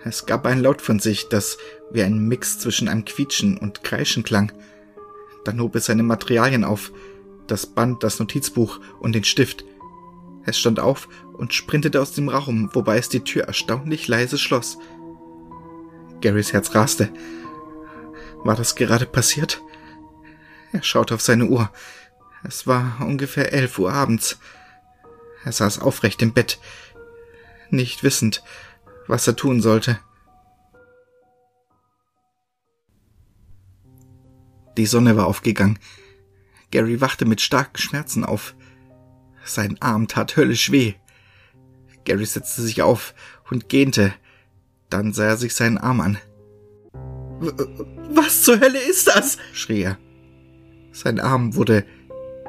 Es 0.04 0.26
gab 0.26 0.46
einen 0.46 0.62
Laut 0.62 0.80
von 0.80 0.98
sich, 0.98 1.28
das 1.28 1.58
wie 1.90 2.02
ein 2.02 2.26
Mix 2.28 2.58
zwischen 2.58 2.88
einem 2.88 3.04
Quietschen 3.04 3.58
und 3.58 3.82
Kreischen 3.82 4.22
klang. 4.22 4.52
Dann 5.44 5.60
hob 5.60 5.74
es 5.74 5.86
seine 5.86 6.02
Materialien 6.02 6.64
auf, 6.64 6.92
das 7.46 7.66
Band, 7.66 8.02
das 8.02 8.18
Notizbuch 8.18 8.80
und 9.00 9.14
den 9.14 9.24
Stift. 9.24 9.64
Es 10.44 10.58
stand 10.58 10.80
auf 10.80 11.08
und 11.36 11.52
sprintete 11.52 12.00
aus 12.00 12.12
dem 12.12 12.28
Raum, 12.28 12.70
wobei 12.72 12.98
es 12.98 13.08
die 13.08 13.24
Tür 13.24 13.44
erstaunlich 13.44 14.08
leise 14.08 14.38
schloss. 14.38 14.78
Garys 16.20 16.52
Herz 16.52 16.74
raste. 16.74 17.12
War 18.44 18.56
das 18.56 18.74
gerade 18.74 19.06
passiert? 19.06 19.60
Er 20.72 20.82
schaute 20.82 21.14
auf 21.14 21.20
seine 21.20 21.46
Uhr. 21.46 21.70
Es 22.44 22.66
war 22.66 22.98
ungefähr 23.00 23.52
elf 23.52 23.78
Uhr 23.78 23.92
abends. 23.92 24.38
Er 25.44 25.52
saß 25.52 25.80
aufrecht 25.80 26.22
im 26.22 26.32
Bett, 26.32 26.58
nicht 27.70 28.02
wissend, 28.02 28.42
was 29.06 29.26
er 29.26 29.36
tun 29.36 29.60
sollte. 29.60 29.98
Die 34.76 34.86
Sonne 34.86 35.16
war 35.16 35.26
aufgegangen. 35.26 35.78
Gary 36.70 37.00
wachte 37.00 37.24
mit 37.24 37.40
starken 37.40 37.78
Schmerzen 37.78 38.24
auf. 38.24 38.54
Sein 39.44 39.76
Arm 39.80 40.08
tat 40.08 40.36
höllisch 40.36 40.70
weh. 40.70 40.94
Gary 42.04 42.24
setzte 42.24 42.62
sich 42.62 42.82
auf 42.82 43.14
und 43.50 43.68
gähnte. 43.68 44.14
Dann 44.90 45.12
sah 45.12 45.24
er 45.24 45.36
sich 45.36 45.54
seinen 45.54 45.78
Arm 45.78 46.00
an. 46.00 46.18
Was 48.10 48.42
zur 48.42 48.60
Hölle 48.60 48.78
ist 48.78 49.08
das? 49.08 49.38
schrie 49.52 49.82
er. 49.82 49.98
Sein 50.92 51.20
Arm 51.20 51.54
wurde 51.54 51.84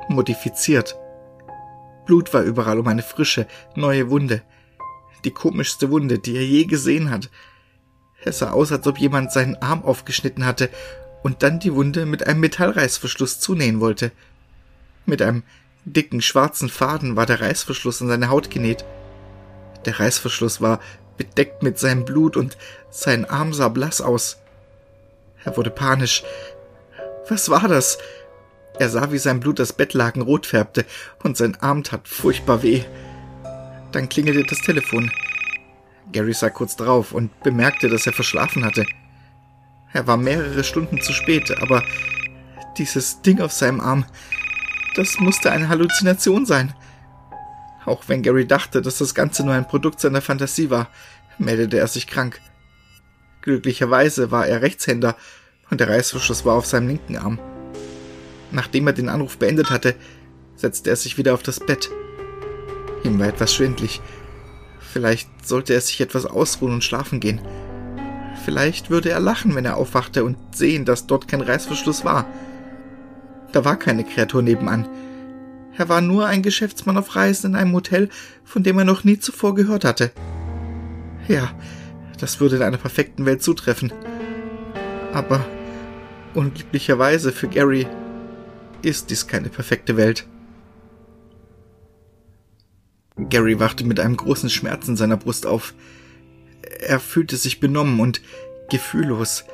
modifiziert. 0.10 0.98
Blut 2.06 2.34
war 2.34 2.42
überall 2.42 2.80
um 2.80 2.88
eine 2.88 3.04
frische, 3.04 3.48
neue 3.76 4.10
Wunde. 4.10 4.42
Die 5.24 5.32
komischste 5.32 5.92
Wunde, 5.92 6.20
die 6.20 6.36
er 6.36 6.46
je 6.46 6.66
gesehen 6.66 7.12
hat. 7.12 7.30
Es 8.26 8.40
sah 8.40 8.52
aus, 8.52 8.72
als 8.72 8.86
ob 8.88 8.98
jemand 8.98 9.32
seinen 9.32 9.56
Arm 9.56 9.84
aufgeschnitten 9.84 10.46
hatte 10.46 10.70
und 11.24 11.44
dann 11.44 11.60
die 11.60 11.74
Wunde 11.74 12.06
mit 12.06 12.28
einem 12.28 12.40
Metallreißverschluss 12.40 13.40
zunähen 13.40 13.80
wollte. 13.80 14.12
Mit 15.06 15.22
einem 15.22 15.44
dicken 15.86 16.22
schwarzen 16.22 16.70
Faden 16.70 17.16
war 17.16 17.26
der 17.26 17.42
Reißverschluss 17.42 18.02
in 18.02 18.08
seine 18.08 18.30
Haut 18.30 18.50
genäht. 18.50 18.84
Der 19.86 20.00
Reißverschluss 20.00 20.62
war 20.62 20.80
bedeckt 21.22 21.62
mit 21.62 21.78
seinem 21.78 22.04
Blut 22.04 22.36
und 22.36 22.58
sein 22.90 23.26
Arm 23.30 23.54
sah 23.54 23.70
blass 23.70 24.02
aus. 24.02 24.38
Er 25.46 25.56
wurde 25.56 25.70
panisch. 25.70 26.24
Was 27.30 27.50
war 27.50 27.68
das? 27.68 28.00
Er 28.80 28.90
sah, 28.90 29.12
wie 29.12 29.20
sein 29.20 29.40
Blut 29.40 29.60
das 29.60 29.74
Bettlaken 29.74 30.24
rot 30.24 30.48
färbte 30.48 30.84
und 31.24 31.38
sein 31.38 31.56
Arm 31.62 31.84
tat 31.84 32.08
furchtbar 32.08 32.64
weh. 32.64 32.84
Dann 33.92 34.10
klingelte 34.10 34.44
das 34.44 34.62
Telefon. 34.62 35.12
Gary 36.12 36.34
sah 36.34 36.50
kurz 36.50 36.76
drauf 36.76 37.12
und 37.12 37.40
bemerkte, 37.44 37.88
dass 37.88 38.08
er 38.08 38.14
verschlafen 38.14 38.66
hatte. 38.66 38.88
Er 39.94 40.08
war 40.08 40.18
mehrere 40.18 40.64
Stunden 40.64 41.02
zu 41.02 41.14
spät, 41.14 41.56
aber 41.62 41.84
dieses 42.78 43.22
Ding 43.22 43.42
auf 43.42 43.52
seinem 43.52 43.80
Arm, 43.80 44.06
das 44.96 45.20
musste 45.20 45.52
eine 45.52 45.70
Halluzination 45.70 46.48
sein. 46.48 46.74
Auch 47.92 48.04
wenn 48.08 48.22
Gary 48.22 48.48
dachte, 48.48 48.82
dass 48.82 49.00
das 49.00 49.14
Ganze 49.14 49.44
nur 49.44 49.54
ein 49.54 49.68
Produkt 49.68 50.00
seiner 50.00 50.22
Fantasie 50.22 50.70
war, 50.70 50.88
meldete 51.38 51.78
er 51.78 51.88
sich 51.88 52.08
krank. 52.08 52.40
Glücklicherweise 53.42 54.32
war 54.32 54.48
er 54.48 54.62
Rechtshänder 54.62 55.18
und 55.70 55.82
der 55.82 55.90
Reißverschluss 55.90 56.46
war 56.46 56.56
auf 56.56 56.66
seinem 56.66 56.88
linken 56.88 57.18
Arm. 57.18 57.38
Nachdem 58.52 58.88
er 58.88 58.94
den 58.94 59.10
Anruf 59.10 59.38
beendet 59.38 59.72
hatte, 59.72 59.96
setzte 60.56 60.90
er 60.90 60.96
sich 60.96 61.18
wieder 61.18 61.34
auf 61.34 61.44
das 61.44 61.60
Bett. 61.60 61.90
Ihm 63.04 63.20
war 63.20 63.28
etwas 63.28 63.54
schwindlig. 63.54 64.00
Vielleicht 64.80 65.28
sollte 65.46 65.74
er 65.74 65.82
sich 65.82 66.00
etwas 66.00 66.26
ausruhen 66.26 66.76
und 66.76 66.86
schlafen 66.86 67.20
gehen. 67.20 67.42
Vielleicht 68.46 68.90
würde 68.90 69.10
er 69.10 69.20
lachen, 69.20 69.54
wenn 69.54 69.66
er 69.66 69.76
aufwachte 69.76 70.24
und 70.24 70.38
sehen, 70.56 70.86
dass 70.86 71.08
dort 71.08 71.28
kein 71.28 71.42
Reißverschluss 71.42 72.06
war. 72.06 72.26
Da 73.52 73.66
war 73.66 73.76
keine 73.76 74.06
Kreatur 74.06 74.42
nebenan. 74.42 74.88
Er 75.78 75.90
war 75.90 76.02
nur 76.02 76.28
ein 76.28 76.44
Geschäftsmann 76.44 76.98
auf 76.98 77.16
Reisen 77.16 77.52
in 77.52 77.56
einem 77.56 77.74
Hotel, 77.74 78.10
von 78.44 78.64
dem 78.64 78.78
er 78.78 78.86
noch 78.86 79.04
nie 79.04 79.20
zuvor 79.20 79.56
gehört 79.56 79.86
hatte. 79.86 80.12
Ja, 81.28 81.52
das 82.20 82.40
würde 82.40 82.58
in 82.58 82.62
einer 82.62 82.78
perfekten 82.78 83.26
Welt 83.26 83.42
zutreffen. 83.42 83.94
Aber 85.14 85.46
unglücklicherweise 86.34 87.32
für 87.32 87.48
Gary 87.48 87.88
ist 88.82 89.10
dies 89.10 89.28
keine 89.28 89.50
perfekte 89.50 89.98
Welt. 89.98 90.26
Gary 93.30 93.60
wachte 93.60 93.84
mit 93.86 94.00
einem 94.00 94.18
großen 94.18 94.50
Schmerz 94.50 94.88
in 94.88 94.98
seiner 94.98 95.18
Brust 95.18 95.46
auf. 95.46 95.74
Er 96.80 97.00
fühlte 97.00 97.38
sich 97.38 97.60
benommen 97.60 98.00
und 98.00 98.22
gefühllos, 98.70 99.46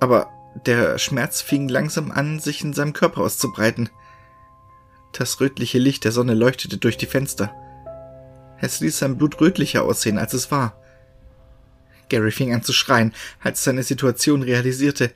aber 0.00 0.28
der 0.66 0.98
Schmerz 0.98 1.40
fing 1.40 1.68
langsam 1.68 2.10
an, 2.10 2.38
sich 2.38 2.62
in 2.62 2.72
seinem 2.72 2.92
Körper 2.92 3.22
auszubreiten. 3.22 3.88
Das 5.12 5.40
rötliche 5.40 5.78
Licht 5.78 6.04
der 6.04 6.12
Sonne 6.12 6.34
leuchtete 6.34 6.78
durch 6.78 6.96
die 6.96 7.06
Fenster. 7.06 7.52
Es 8.60 8.80
ließ 8.80 8.98
sein 8.98 9.16
Blut 9.16 9.40
rötlicher 9.40 9.84
aussehen, 9.84 10.18
als 10.18 10.34
es 10.34 10.50
war. 10.50 10.76
Gary 12.08 12.30
fing 12.30 12.52
an 12.52 12.62
zu 12.62 12.72
schreien, 12.72 13.14
als 13.40 13.64
seine 13.64 13.82
Situation 13.82 14.42
realisierte. 14.42 15.12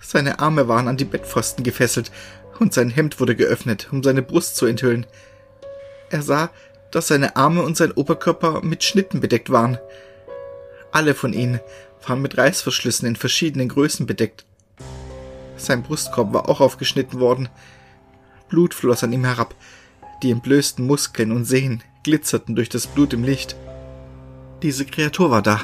Seine 0.00 0.40
Arme 0.40 0.68
waren 0.68 0.88
an 0.88 0.96
die 0.96 1.04
Bettpfosten 1.04 1.64
gefesselt 1.64 2.10
und 2.58 2.74
sein 2.74 2.90
Hemd 2.90 3.20
wurde 3.20 3.36
geöffnet, 3.36 3.88
um 3.90 4.02
seine 4.02 4.22
Brust 4.22 4.56
zu 4.56 4.66
enthüllen. 4.66 5.06
Er 6.10 6.22
sah, 6.22 6.50
dass 6.90 7.08
seine 7.08 7.36
Arme 7.36 7.62
und 7.62 7.76
sein 7.76 7.92
Oberkörper 7.92 8.62
mit 8.62 8.84
Schnitten 8.84 9.20
bedeckt 9.20 9.50
waren. 9.50 9.78
Alle 10.92 11.14
von 11.14 11.32
ihnen 11.32 11.60
waren 12.06 12.20
mit 12.20 12.36
Reißverschlüssen 12.36 13.06
in 13.06 13.16
verschiedenen 13.16 13.68
Größen 13.68 14.06
bedeckt. 14.06 14.44
Sein 15.56 15.82
Brustkorb 15.82 16.32
war 16.32 16.48
auch 16.48 16.60
aufgeschnitten 16.60 17.20
worden. 17.20 17.48
Blut 18.50 18.74
floss 18.74 19.02
an 19.02 19.12
ihm 19.12 19.24
herab. 19.24 19.54
Die 20.22 20.30
entblößten 20.30 20.86
Muskeln 20.86 21.32
und 21.32 21.46
Sehnen 21.46 21.82
glitzerten 22.02 22.54
durch 22.54 22.68
das 22.68 22.86
Blut 22.86 23.14
im 23.14 23.24
Licht. 23.24 23.56
Diese 24.62 24.84
Kreatur 24.84 25.30
war 25.30 25.40
da. 25.40 25.62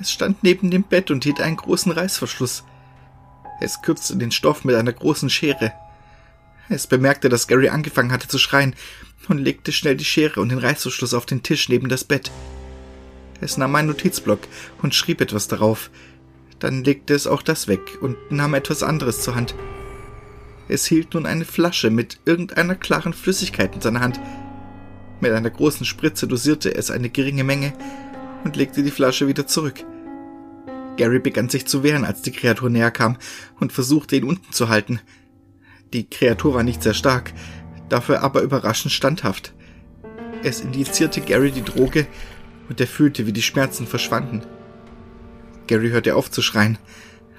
Es 0.00 0.10
stand 0.10 0.42
neben 0.42 0.70
dem 0.70 0.82
Bett 0.82 1.10
und 1.10 1.24
hielt 1.24 1.40
einen 1.40 1.56
großen 1.56 1.92
Reißverschluss. 1.92 2.64
Es 3.60 3.80
kürzte 3.80 4.16
den 4.16 4.32
Stoff 4.32 4.64
mit 4.64 4.74
einer 4.74 4.92
großen 4.92 5.30
Schere. 5.30 5.72
Es 6.68 6.86
bemerkte, 6.86 7.28
dass 7.28 7.46
Gary 7.46 7.68
angefangen 7.68 8.12
hatte 8.12 8.28
zu 8.28 8.38
schreien 8.38 8.74
und 9.28 9.38
legte 9.38 9.72
schnell 9.72 9.96
die 9.96 10.04
Schere 10.04 10.40
und 10.40 10.48
den 10.48 10.58
Reißverschluss 10.58 11.14
auf 11.14 11.26
den 11.26 11.42
Tisch 11.42 11.68
neben 11.68 11.88
das 11.88 12.04
Bett. 12.04 12.30
Es 13.40 13.56
nahm 13.56 13.74
einen 13.74 13.88
Notizblock 13.88 14.40
und 14.82 14.94
schrieb 14.94 15.20
etwas 15.20 15.48
darauf. 15.48 15.90
Dann 16.58 16.84
legte 16.84 17.14
es 17.14 17.26
auch 17.26 17.42
das 17.42 17.68
weg 17.68 17.80
und 18.00 18.16
nahm 18.30 18.54
etwas 18.54 18.82
anderes 18.82 19.22
zur 19.22 19.34
Hand. 19.34 19.54
Es 20.68 20.86
hielt 20.86 21.14
nun 21.14 21.26
eine 21.26 21.44
Flasche 21.44 21.90
mit 21.90 22.18
irgendeiner 22.24 22.74
klaren 22.74 23.12
Flüssigkeit 23.12 23.74
in 23.74 23.80
seiner 23.80 24.00
Hand. 24.00 24.20
Mit 25.20 25.32
einer 25.32 25.50
großen 25.50 25.86
Spritze 25.86 26.26
dosierte 26.26 26.74
es 26.74 26.90
eine 26.90 27.10
geringe 27.10 27.44
Menge 27.44 27.72
und 28.44 28.56
legte 28.56 28.82
die 28.82 28.90
Flasche 28.90 29.28
wieder 29.28 29.46
zurück. 29.46 29.84
Gary 30.96 31.18
begann 31.18 31.48
sich 31.48 31.66
zu 31.66 31.82
wehren, 31.82 32.04
als 32.04 32.22
die 32.22 32.32
Kreatur 32.32 32.70
näher 32.70 32.90
kam 32.90 33.16
und 33.60 33.72
versuchte 33.72 34.16
ihn 34.16 34.24
unten 34.24 34.52
zu 34.52 34.68
halten. 34.68 35.00
Die 35.92 36.08
Kreatur 36.08 36.54
war 36.54 36.62
nicht 36.62 36.82
sehr 36.82 36.94
stark, 36.94 37.32
dafür 37.88 38.22
aber 38.22 38.42
überraschend 38.42 38.92
standhaft. 38.92 39.54
Es 40.42 40.60
indizierte 40.60 41.20
Gary 41.20 41.52
die 41.52 41.62
Droge 41.62 42.06
und 42.68 42.80
er 42.80 42.86
fühlte, 42.86 43.26
wie 43.26 43.32
die 43.32 43.42
Schmerzen 43.42 43.86
verschwanden. 43.86 44.42
Gary 45.66 45.90
hörte 45.90 46.16
auf 46.16 46.30
zu 46.30 46.42
schreien, 46.42 46.78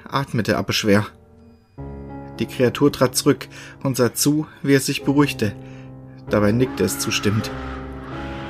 atmete 0.07 0.57
aber 0.57 0.73
schwer. 0.73 1.07
Die 2.39 2.45
Kreatur 2.47 2.91
trat 2.91 3.15
zurück 3.15 3.47
und 3.83 3.97
sah 3.97 4.13
zu, 4.13 4.47
wie 4.61 4.73
er 4.73 4.79
sich 4.79 5.03
beruhigte. 5.03 5.55
Dabei 6.29 6.51
nickte 6.51 6.83
es 6.83 6.99
zustimmend. 6.99 7.51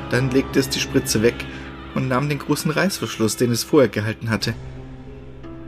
Dann 0.09 0.31
legte 0.31 0.59
es 0.59 0.69
die 0.69 0.79
Spritze 0.79 1.21
weg 1.21 1.35
und 1.95 2.07
nahm 2.07 2.29
den 2.29 2.39
großen 2.39 2.71
Reißverschluss, 2.71 3.35
den 3.35 3.51
es 3.51 3.63
vorher 3.63 3.89
gehalten 3.89 4.29
hatte. 4.29 4.53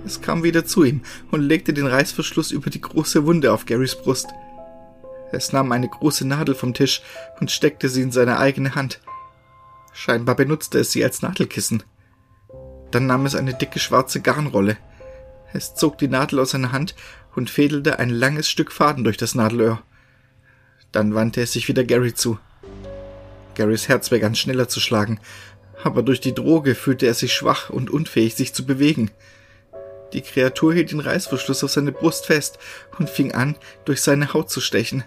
Es 0.05 0.21
kam 0.21 0.43
wieder 0.43 0.65
zu 0.65 0.83
ihm 0.83 1.01
und 1.31 1.41
legte 1.41 1.73
den 1.73 1.87
Reißverschluss 1.87 2.51
über 2.51 2.69
die 2.69 2.81
große 2.81 3.25
Wunde 3.25 3.51
auf 3.51 3.65
Garys 3.65 3.95
Brust. 3.95 4.27
Es 5.31 5.51
nahm 5.51 5.71
eine 5.71 5.89
große 5.89 6.27
Nadel 6.27 6.55
vom 6.55 6.73
Tisch 6.73 7.01
und 7.39 7.51
steckte 7.51 7.89
sie 7.89 8.03
in 8.03 8.11
seine 8.11 8.37
eigene 8.37 8.75
Hand. 8.75 9.01
Scheinbar 9.93 10.35
benutzte 10.35 10.79
es 10.79 10.91
sie 10.91 11.03
als 11.03 11.21
Nadelkissen. 11.21 11.83
Dann 12.91 13.07
nahm 13.07 13.25
es 13.25 13.35
eine 13.35 13.55
dicke 13.55 13.79
schwarze 13.79 14.21
Garnrolle. 14.21 14.77
Es 15.53 15.73
zog 15.73 15.97
die 15.97 16.07
Nadel 16.07 16.39
aus 16.39 16.51
seiner 16.51 16.71
Hand 16.71 16.95
und 17.35 17.49
fädelte 17.49 17.99
ein 17.99 18.09
langes 18.09 18.49
Stück 18.49 18.71
Faden 18.71 19.03
durch 19.03 19.17
das 19.17 19.35
Nadelöhr. 19.35 19.81
Dann 20.91 21.13
wandte 21.13 21.41
es 21.41 21.53
sich 21.53 21.67
wieder 21.67 21.83
Gary 21.83 22.13
zu. 22.13 22.39
Garys 23.55 23.87
Herz 23.87 24.09
begann 24.09 24.35
schneller 24.35 24.67
zu 24.67 24.79
schlagen, 24.79 25.19
aber 25.83 26.03
durch 26.03 26.19
die 26.19 26.33
Droge 26.33 26.75
fühlte 26.75 27.05
er 27.05 27.13
sich 27.13 27.33
schwach 27.33 27.69
und 27.69 27.89
unfähig, 27.89 28.35
sich 28.35 28.53
zu 28.53 28.65
bewegen. 28.65 29.11
Die 30.13 30.21
Kreatur 30.21 30.73
hielt 30.73 30.91
den 30.91 30.99
Reißverschluss 30.99 31.63
auf 31.63 31.71
seine 31.71 31.91
Brust 31.91 32.25
fest 32.25 32.59
und 32.97 33.09
fing 33.09 33.33
an, 33.33 33.57
durch 33.83 34.01
seine 34.01 34.33
Haut 34.33 34.49
zu 34.49 34.61
stechen. 34.61 35.03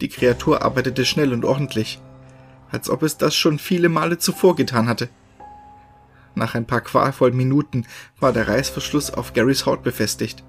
Die 0.00 0.08
Kreatur 0.08 0.62
arbeitete 0.62 1.04
schnell 1.04 1.32
und 1.32 1.44
ordentlich, 1.44 2.00
als 2.70 2.90
ob 2.90 3.02
es 3.02 3.16
das 3.16 3.34
schon 3.34 3.58
viele 3.58 3.88
Male 3.88 4.18
zuvor 4.18 4.56
getan 4.56 4.88
hatte. 4.88 5.08
Nach 6.34 6.54
ein 6.54 6.66
paar 6.66 6.82
qualvollen 6.82 7.36
Minuten 7.36 7.86
war 8.20 8.32
der 8.32 8.48
Reißverschluss 8.48 9.10
auf 9.10 9.32
Garys 9.32 9.64
Haut 9.64 9.82
befestigt. 9.82 10.44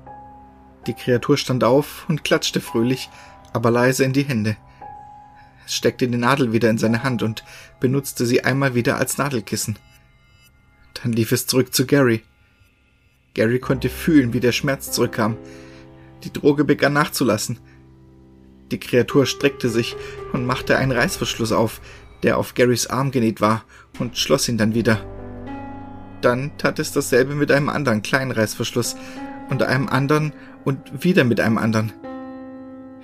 Die 0.87 0.93
Kreatur 0.93 1.37
stand 1.37 1.63
auf 1.63 2.05
und 2.07 2.23
klatschte 2.23 2.61
fröhlich, 2.61 3.09
aber 3.53 3.71
leise 3.71 4.05
in 4.05 4.13
die 4.13 4.23
Hände. 4.23 4.55
Es 5.65 5.75
steckte 5.75 6.07
die 6.07 6.17
Nadel 6.17 6.53
wieder 6.53 6.69
in 6.69 6.77
seine 6.77 7.03
Hand 7.03 7.23
und 7.23 7.43
benutzte 7.81 8.25
sie 8.25 8.45
einmal 8.45 8.73
wieder 8.73 8.97
als 8.97 9.17
Nadelkissen. 9.17 9.77
Dann 10.93 11.11
lief 11.11 11.33
es 11.33 11.45
zurück 11.45 11.73
zu 11.73 11.85
Gary. 11.85 12.23
Gary 13.33 13.59
konnte 13.59 13.89
fühlen, 13.89 14.31
wie 14.31 14.39
der 14.39 14.53
Schmerz 14.53 14.91
zurückkam. 14.91 15.37
Die 16.23 16.31
Droge 16.31 16.63
begann 16.63 16.93
nachzulassen. 16.93 17.59
Die 18.71 18.79
Kreatur 18.79 19.25
streckte 19.25 19.69
sich 19.69 19.95
und 20.31 20.45
machte 20.45 20.77
einen 20.77 20.93
Reißverschluss 20.93 21.51
auf, 21.51 21.81
der 22.23 22.37
auf 22.37 22.55
Garys 22.55 22.87
Arm 22.87 23.11
genäht 23.11 23.41
war, 23.41 23.63
und 23.99 24.17
schloss 24.17 24.47
ihn 24.47 24.57
dann 24.57 24.73
wieder. 24.73 25.05
Dann 26.21 26.57
tat 26.57 26.79
es 26.79 26.91
dasselbe 26.93 27.35
mit 27.35 27.51
einem 27.51 27.69
anderen 27.69 28.01
kleinen 28.01 28.31
Reißverschluss 28.31 28.95
und 29.49 29.63
einem 29.63 29.87
anderen 29.87 30.33
und 30.67 31.01
wieder 31.01 31.23
mit 31.23 31.39
einem 31.39 31.57
anderen. 31.57 31.93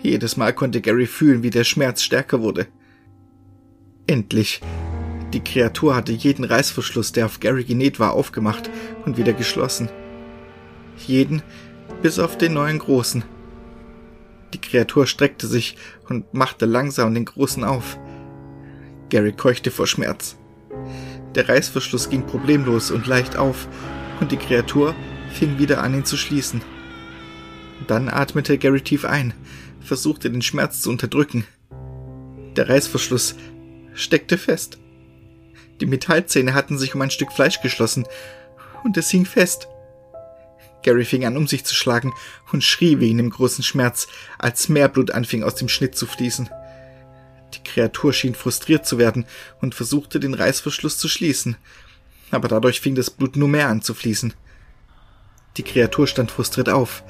Jedes 0.01 0.35
Mal 0.35 0.51
konnte 0.51 0.81
Gary 0.81 1.07
fühlen, 1.07 1.43
wie 1.43 1.49
der 1.49 1.63
Schmerz 1.63 2.01
stärker 2.01 2.41
wurde. 2.41 2.67
Endlich. 4.05 4.59
Die 5.31 5.39
Kreatur 5.39 5.95
hatte 5.95 6.11
jeden 6.11 6.43
Reißverschluss, 6.43 7.13
der 7.13 7.25
auf 7.25 7.39
Gary 7.39 7.63
genäht 7.63 8.01
war, 8.01 8.11
aufgemacht 8.11 8.69
und 9.05 9.15
wieder 9.15 9.31
geschlossen. 9.31 9.87
Jeden, 11.07 11.41
bis 12.01 12.19
auf 12.19 12.37
den 12.37 12.53
neuen 12.53 12.79
großen. 12.79 13.23
Die 14.53 14.59
Kreatur 14.59 15.07
streckte 15.07 15.47
sich 15.47 15.77
und 16.09 16.33
machte 16.33 16.65
langsam 16.65 17.13
den 17.13 17.23
großen 17.23 17.63
auf. 17.63 17.97
Gary 19.07 19.31
keuchte 19.31 19.71
vor 19.71 19.87
Schmerz. 19.87 20.35
Der 21.33 21.47
Reißverschluss 21.47 22.09
ging 22.09 22.25
problemlos 22.25 22.91
und 22.91 23.07
leicht 23.07 23.37
auf, 23.37 23.69
und 24.19 24.33
die 24.33 24.37
Kreatur 24.37 24.93
fing 25.31 25.59
wieder 25.59 25.81
an, 25.81 25.93
ihn 25.93 26.03
zu 26.03 26.17
schließen. 26.17 26.61
Dann 27.87 28.09
atmete 28.09 28.57
Gary 28.57 28.81
tief 28.81 29.05
ein, 29.05 29.33
versuchte 29.81 30.29
den 30.29 30.41
Schmerz 30.41 30.81
zu 30.81 30.89
unterdrücken. 30.89 31.45
Der 32.55 32.69
Reißverschluss 32.69 33.35
steckte 33.93 34.37
fest. 34.37 34.77
Die 35.81 35.85
Metallzähne 35.85 36.53
hatten 36.53 36.77
sich 36.77 36.95
um 36.95 37.01
ein 37.01 37.11
Stück 37.11 37.31
Fleisch 37.31 37.61
geschlossen, 37.61 38.05
und 38.83 38.97
es 38.97 39.09
hing 39.09 39.25
fest. 39.25 39.67
Gary 40.83 41.05
fing 41.05 41.25
an, 41.25 41.37
um 41.37 41.47
sich 41.47 41.63
zu 41.63 41.73
schlagen 41.73 42.13
und 42.51 42.63
schrie 42.63 42.99
wegen 42.99 43.17
dem 43.17 43.29
großen 43.29 43.63
Schmerz, 43.63 44.07
als 44.37 44.69
mehr 44.69 44.89
Blut 44.89 45.11
anfing 45.11 45.43
aus 45.43 45.55
dem 45.55 45.69
Schnitt 45.69 45.95
zu 45.95 46.05
fließen. 46.05 46.49
Die 47.53 47.63
Kreatur 47.63 48.13
schien 48.13 48.35
frustriert 48.35 48.85
zu 48.85 48.97
werden 48.97 49.25
und 49.61 49.75
versuchte, 49.75 50.19
den 50.19 50.33
Reißverschluss 50.33 50.97
zu 50.97 51.07
schließen, 51.07 51.55
aber 52.31 52.47
dadurch 52.47 52.81
fing 52.81 52.95
das 52.95 53.09
Blut 53.09 53.35
nur 53.35 53.47
mehr 53.47 53.69
an 53.69 53.81
zu 53.81 53.93
fließen. 53.93 54.33
Die 55.57 55.63
Kreatur 55.63 56.07
stand 56.07 56.31
frustriert 56.31 56.69
auf. 56.69 57.03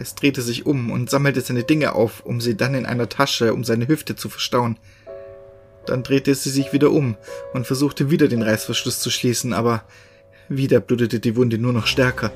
Es 0.00 0.14
drehte 0.14 0.42
sich 0.42 0.64
um 0.64 0.92
und 0.92 1.10
sammelte 1.10 1.40
seine 1.40 1.64
Dinge 1.64 1.92
auf, 1.92 2.24
um 2.24 2.40
sie 2.40 2.56
dann 2.56 2.74
in 2.74 2.86
einer 2.86 3.08
Tasche 3.08 3.52
um 3.52 3.64
seine 3.64 3.88
Hüfte 3.88 4.14
zu 4.14 4.28
verstauen. 4.28 4.78
Dann 5.86 6.04
drehte 6.04 6.32
sie 6.36 6.50
sich 6.50 6.72
wieder 6.72 6.92
um 6.92 7.16
und 7.52 7.66
versuchte 7.66 8.08
wieder 8.08 8.28
den 8.28 8.42
Reißverschluss 8.42 9.00
zu 9.00 9.10
schließen, 9.10 9.52
aber 9.52 9.82
wieder 10.48 10.78
blutete 10.78 11.18
die 11.18 11.34
Wunde 11.34 11.58
nur 11.58 11.72
noch 11.72 11.88
stärker. 11.88 12.30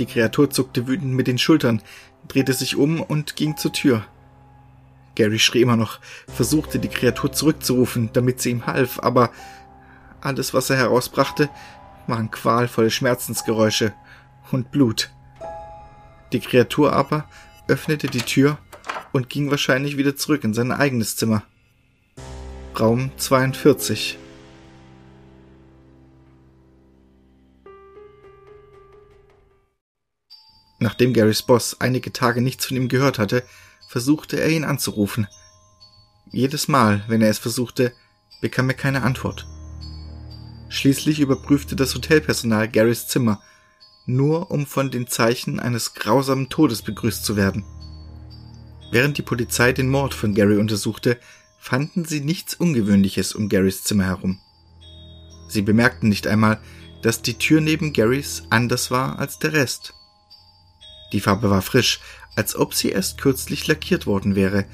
Die 0.00 0.06
Kreatur 0.06 0.50
zuckte 0.50 0.88
wütend 0.88 1.14
mit 1.14 1.28
den 1.28 1.38
Schultern, 1.38 1.80
drehte 2.26 2.54
sich 2.54 2.74
um 2.74 3.00
und 3.00 3.36
ging 3.36 3.56
zur 3.56 3.72
Tür. 3.72 4.04
Gary 5.14 5.38
schrie 5.38 5.62
immer 5.62 5.76
noch, 5.76 6.00
versuchte 6.26 6.80
die 6.80 6.88
Kreatur 6.88 7.30
zurückzurufen, 7.30 8.10
damit 8.14 8.40
sie 8.40 8.50
ihm 8.50 8.66
half, 8.66 8.98
aber 8.98 9.30
alles, 10.20 10.54
was 10.54 10.70
er 10.70 10.76
herausbrachte, 10.76 11.50
waren 12.08 12.32
qualvolle 12.32 12.90
Schmerzensgeräusche 12.90 13.92
und 14.50 14.72
Blut. 14.72 15.12
Die 16.32 16.40
Kreatur 16.40 16.94
aber 16.94 17.28
öffnete 17.68 18.06
die 18.06 18.22
Tür 18.22 18.58
und 19.12 19.28
ging 19.28 19.50
wahrscheinlich 19.50 19.98
wieder 19.98 20.16
zurück 20.16 20.44
in 20.44 20.54
sein 20.54 20.72
eigenes 20.72 21.16
Zimmer. 21.16 21.42
Raum 22.78 23.10
42 23.18 24.18
Nachdem 30.78 31.12
Garys 31.12 31.42
Boss 31.42 31.80
einige 31.80 32.12
Tage 32.12 32.40
nichts 32.40 32.66
von 32.66 32.76
ihm 32.76 32.88
gehört 32.88 33.18
hatte, 33.18 33.44
versuchte 33.88 34.40
er 34.40 34.48
ihn 34.48 34.64
anzurufen. 34.64 35.28
Jedes 36.32 36.66
Mal, 36.66 37.04
wenn 37.06 37.22
er 37.22 37.30
es 37.30 37.38
versuchte, 37.38 37.92
bekam 38.40 38.68
er 38.70 38.74
keine 38.74 39.02
Antwort. 39.02 39.46
Schließlich 40.70 41.20
überprüfte 41.20 41.76
das 41.76 41.94
Hotelpersonal 41.94 42.68
Garys 42.68 43.06
Zimmer, 43.06 43.40
nur 44.06 44.50
um 44.50 44.66
von 44.66 44.90
den 44.90 45.06
Zeichen 45.06 45.60
eines 45.60 45.94
grausamen 45.94 46.48
Todes 46.48 46.82
begrüßt 46.82 47.24
zu 47.24 47.36
werden. 47.36 47.64
Während 48.90 49.16
die 49.16 49.22
Polizei 49.22 49.72
den 49.72 49.88
Mord 49.88 50.12
von 50.12 50.34
Gary 50.34 50.58
untersuchte, 50.58 51.18
fanden 51.58 52.04
sie 52.04 52.20
nichts 52.20 52.54
Ungewöhnliches 52.54 53.34
um 53.34 53.48
Garys 53.48 53.84
Zimmer 53.84 54.04
herum. 54.04 54.40
Sie 55.48 55.62
bemerkten 55.62 56.08
nicht 56.08 56.26
einmal, 56.26 56.60
dass 57.02 57.22
die 57.22 57.34
Tür 57.34 57.60
neben 57.60 57.92
Garys 57.92 58.42
anders 58.50 58.90
war 58.90 59.18
als 59.18 59.38
der 59.38 59.52
Rest. 59.52 59.94
Die 61.12 61.20
Farbe 61.20 61.50
war 61.50 61.62
frisch, 61.62 62.00
als 62.36 62.56
ob 62.56 62.74
sie 62.74 62.88
erst 62.88 63.18
kürzlich 63.18 63.66
lackiert 63.66 64.06
worden 64.06 64.34
wäre, 64.34 64.64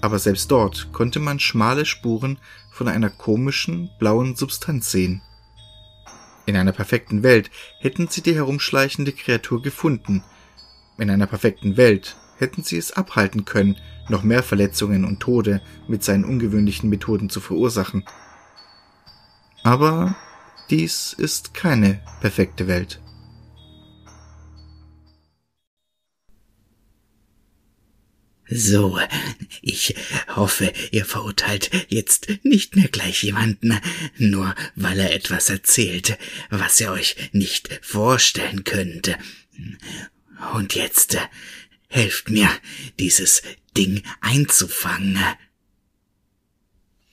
aber 0.00 0.18
selbst 0.18 0.50
dort 0.50 0.92
konnte 0.92 1.18
man 1.18 1.40
schmale 1.40 1.84
Spuren 1.84 2.38
von 2.70 2.88
einer 2.88 3.10
komischen 3.10 3.90
blauen 3.98 4.36
Substanz 4.36 4.90
sehen. 4.90 5.22
In 6.48 6.56
einer 6.56 6.72
perfekten 6.72 7.22
Welt 7.22 7.50
hätten 7.78 8.08
sie 8.08 8.22
die 8.22 8.34
herumschleichende 8.34 9.12
Kreatur 9.12 9.60
gefunden. 9.60 10.24
In 10.96 11.10
einer 11.10 11.26
perfekten 11.26 11.76
Welt 11.76 12.16
hätten 12.38 12.62
sie 12.62 12.78
es 12.78 12.90
abhalten 12.90 13.44
können, 13.44 13.76
noch 14.08 14.22
mehr 14.22 14.42
Verletzungen 14.42 15.04
und 15.04 15.20
Tode 15.20 15.60
mit 15.88 16.02
seinen 16.02 16.24
ungewöhnlichen 16.24 16.88
Methoden 16.88 17.28
zu 17.28 17.40
verursachen. 17.40 18.06
Aber 19.62 20.16
dies 20.70 21.12
ist 21.12 21.52
keine 21.52 22.00
perfekte 22.22 22.66
Welt. 22.66 22.98
So, 28.50 28.98
ich 29.60 29.94
hoffe, 30.34 30.72
ihr 30.90 31.04
verurteilt 31.04 31.70
jetzt 31.88 32.28
nicht 32.42 32.76
mehr 32.76 32.88
gleich 32.88 33.22
jemanden, 33.22 33.78
nur 34.16 34.54
weil 34.74 34.98
er 35.00 35.14
etwas 35.14 35.50
erzählt, 35.50 36.18
was 36.48 36.80
ihr 36.80 36.90
euch 36.90 37.16
nicht 37.32 37.68
vorstellen 37.82 38.64
könnt. 38.64 39.16
Und 40.54 40.74
jetzt 40.74 41.18
helft 41.88 42.30
mir, 42.30 42.50
dieses 42.98 43.42
Ding 43.76 44.02
einzufangen. 44.20 45.18